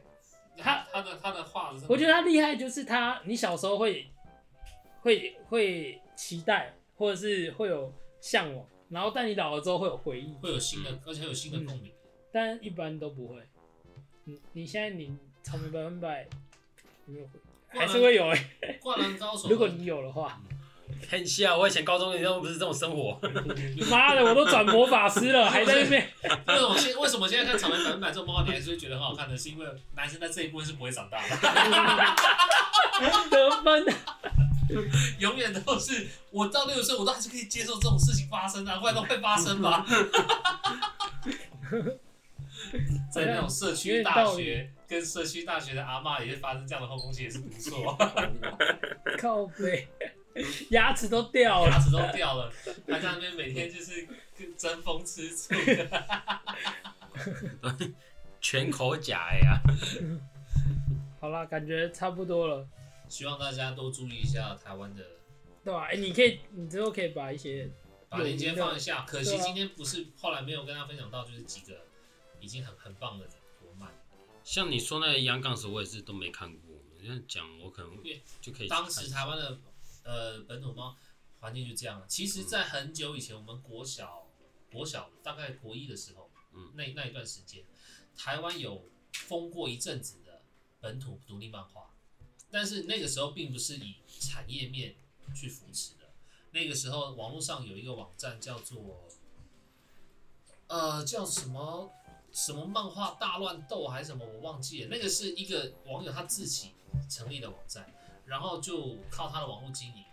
[0.59, 4.07] 他他的他的画，我觉得他厉害，就是他，你小时候会
[5.01, 12.09] 会会期待，或者是会有向往，然后但你老了之后会有回忆，会有新的，而且会有新的共鸣、嗯。
[12.31, 13.43] 但一般都不会。
[14.23, 15.15] 你你现在你
[15.47, 16.27] 草莓百分百
[17.05, 17.39] 有没有回？
[17.79, 18.79] 还是会有哎、欸。
[18.81, 20.37] 灌篮高手，如果你有的话。
[21.09, 23.17] 很像，我以前高中的时候不是这种生活。
[23.89, 26.05] 妈的，我都转魔法师了， 还在那边。
[26.47, 29.37] 为什么现为什么现在看草莓百分百这种漫画，你还是会觉得很好看的？
[29.37, 31.37] 是因为男生在这一部分是不会长大的。
[33.31, 33.85] 得分。
[35.19, 39.85] 永远都是我到六十岁，我都还是可以接受这种事情发生啊，不然都会发生吧。
[43.11, 47.97] 在那种社区大学跟社区大学的阿妈也会发生这样的后宫戏，也是不错。
[49.19, 49.87] 靠背。
[50.69, 52.53] 牙齿都掉了，牙齿都掉了，
[52.87, 54.07] 他在那边每天就是
[54.55, 55.55] 争风吃醋，
[58.39, 59.59] 全口假呀。
[61.19, 62.67] 好啦，感觉差不多了。
[63.09, 65.03] 希望大家都注意一下台湾的，
[65.63, 65.85] 对吧、啊？
[65.89, 67.67] 哎、欸，你可以，你之后可以把一些
[68.07, 69.01] 把链接放一下。
[69.07, 71.73] 可惜今天不是，后来没有跟他分享到，就是几个
[72.47, 73.27] 已经很很棒的
[73.59, 73.93] 国漫。
[74.43, 76.77] 像你说那个《阳刚时》，我也是都没看过。
[76.97, 78.01] 你这样讲，我可能
[78.39, 78.67] 就可以。
[78.67, 79.59] 当时台湾的。
[80.09, 80.95] 呃，本土猫
[81.41, 82.07] 环境就这样了。
[82.07, 84.25] 其实，在很久以前，我们国小、
[84.71, 87.65] 国小大概国一的时候，嗯，那那一段时间，
[88.15, 90.41] 台湾有封过一阵子的
[90.79, 91.91] 本土独立漫画，
[92.49, 94.95] 但是那个时候并不是以产业面
[95.35, 96.09] 去扶持的。
[96.51, 99.09] 那个时候，网络上有一个网站叫做，
[100.67, 101.91] 呃，叫什么
[102.31, 104.89] 什么漫画大乱斗还是什么，我忘记了。
[104.89, 106.71] 那个是一个网友他自己
[107.09, 107.93] 成立的网站。
[108.27, 110.03] 然后就靠他的网络经营，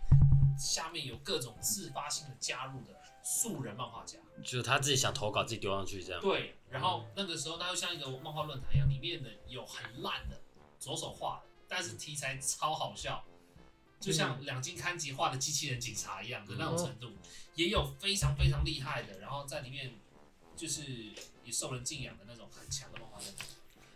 [0.57, 6.21] 下面有各种自发性的加入的素人漫画家，就是他自己想投稿，自己丢上去这样。
[6.21, 10.39] 对，然后那个时候他就像一个漫画论坛一样，里面的有很烂的
[10.79, 13.21] 左手画的，但是题材超好笑，
[13.99, 17.11] 就像两金刊集画的机器人警察一样的那种程度，
[17.55, 19.93] 也有非常非常厉害的，然后在里面
[20.55, 21.11] 就是
[21.45, 23.27] 也受人敬仰的那种很强的漫画家。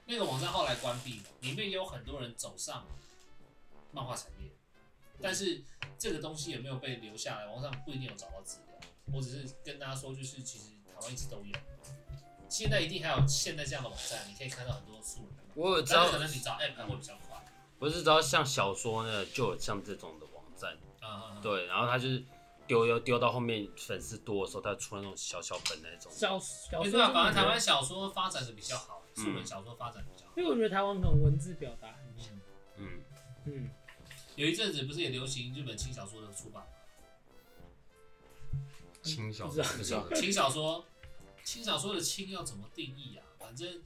[0.05, 2.85] 那个网站后来关闭了，里面也有很多人走上。
[3.91, 4.51] 漫画产业，
[5.19, 5.63] 但是
[5.97, 7.47] 这个东西有没有被留下来？
[7.47, 8.79] 网上不一定有找到资料。
[9.11, 11.51] 我只是跟大家说，就是其实台湾一直都有，
[12.47, 15.29] 现在一定还有现在这样的网站，你可以看到很多素人。
[15.55, 17.43] 我有知道，可能你找 app 会比较快。
[17.79, 22.23] 我是知道像小说呢，就有像这种的网站，啊，对，然后它就是
[22.69, 26.11] 丢丢丢到后面粉丝多的时候，他出那种小小本那种。
[26.11, 30.33] 小小说，对啊，反正台湾小说发展的比较好，书本小说发展比较好。
[30.37, 32.39] 因为我觉得台湾可能文字表达很强。
[32.77, 33.01] 嗯
[33.45, 33.69] 嗯，
[34.35, 36.69] 有一阵子不是也流行日本轻小说的出版吗？
[39.01, 40.85] 轻小说不知道，轻小说，
[41.43, 43.25] 轻小说的轻要怎么定义啊？
[43.39, 43.81] 反正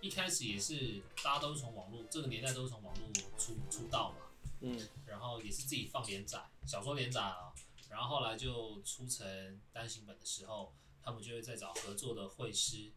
[0.00, 4.18] 一开始也是大家都是从网络，这个年代都是从网络出出道嘛，
[4.60, 7.52] 嗯，然后也是自己放连载，小说连载啊，
[7.88, 12.92] 然后后来就出成单行本的时候，他们就会再找合作的绘师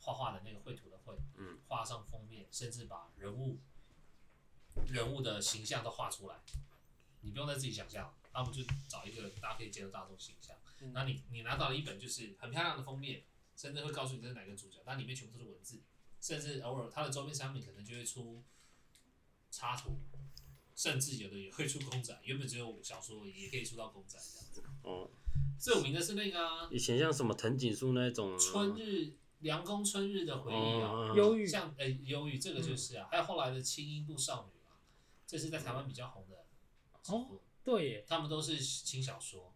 [0.00, 3.58] 画画的那个绘图的绘，嗯，画上封面，甚至把人物
[4.86, 6.36] 人物的形象都画出来，
[7.20, 10.56] 你不用再自己想象，他们就找一个大家可以接受大众形象。
[10.92, 13.24] 那你你拿到了一本就是很漂亮的封面，
[13.56, 15.82] 甚至会告诉你这是哪个主角，但里面全部都是文字，
[16.20, 18.44] 甚至偶尔它的周边商品可能就会出
[19.50, 19.98] 插图，
[20.78, 24.62] 甚至有的也会出公仔，原本只有小说也可以出到公仔这样子。
[24.84, 25.10] 哦，
[25.58, 34.78] 最有名的是那个啊，以前像什么藤井树那种春日凉宫春日的回忆啊，忧郁，像呃忧郁这个就是啊，还有后来的轻音部少女啊，
[35.26, 36.46] 这是在台湾比较红的
[37.12, 39.52] 哦，对耶，他们都是轻小说。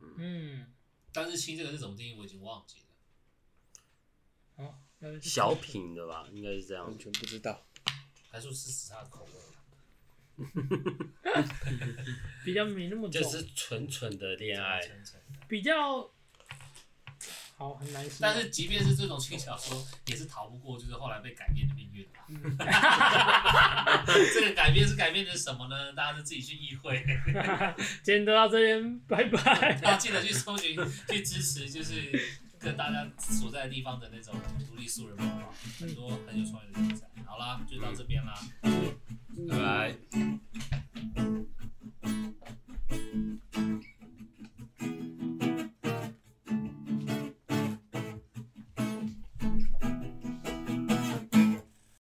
[0.00, 0.72] 嗯，
[1.12, 4.64] 但是“轻”这个是怎么定义，我已经忘记了。
[4.64, 4.78] 哦，
[5.20, 6.86] 小品的吧，应该是这样。
[6.86, 7.66] 完全不知道，
[8.30, 9.32] 还是试试他的口味。
[12.44, 14.80] 比较没那么重，就是纯纯的恋爱，
[15.48, 16.10] 比较
[17.56, 18.18] 好很难说。
[18.20, 22.06] 但是即便是这种轻小说，也是逃不过就是后来被改编的命运。
[24.34, 25.92] 这个改编是改编的什么呢？
[25.94, 27.04] 大家就自己去意会。
[28.04, 29.74] 今天都到这边，拜拜。
[29.80, 30.76] 大家记得去搜寻，
[31.08, 32.12] 去支持，就是
[32.58, 34.34] 跟大家所在的地方的那种
[34.68, 37.06] 独立素人文化，很多很有创意的题材。
[37.24, 38.34] 好啦，就到这边啦，
[39.48, 39.96] 拜拜。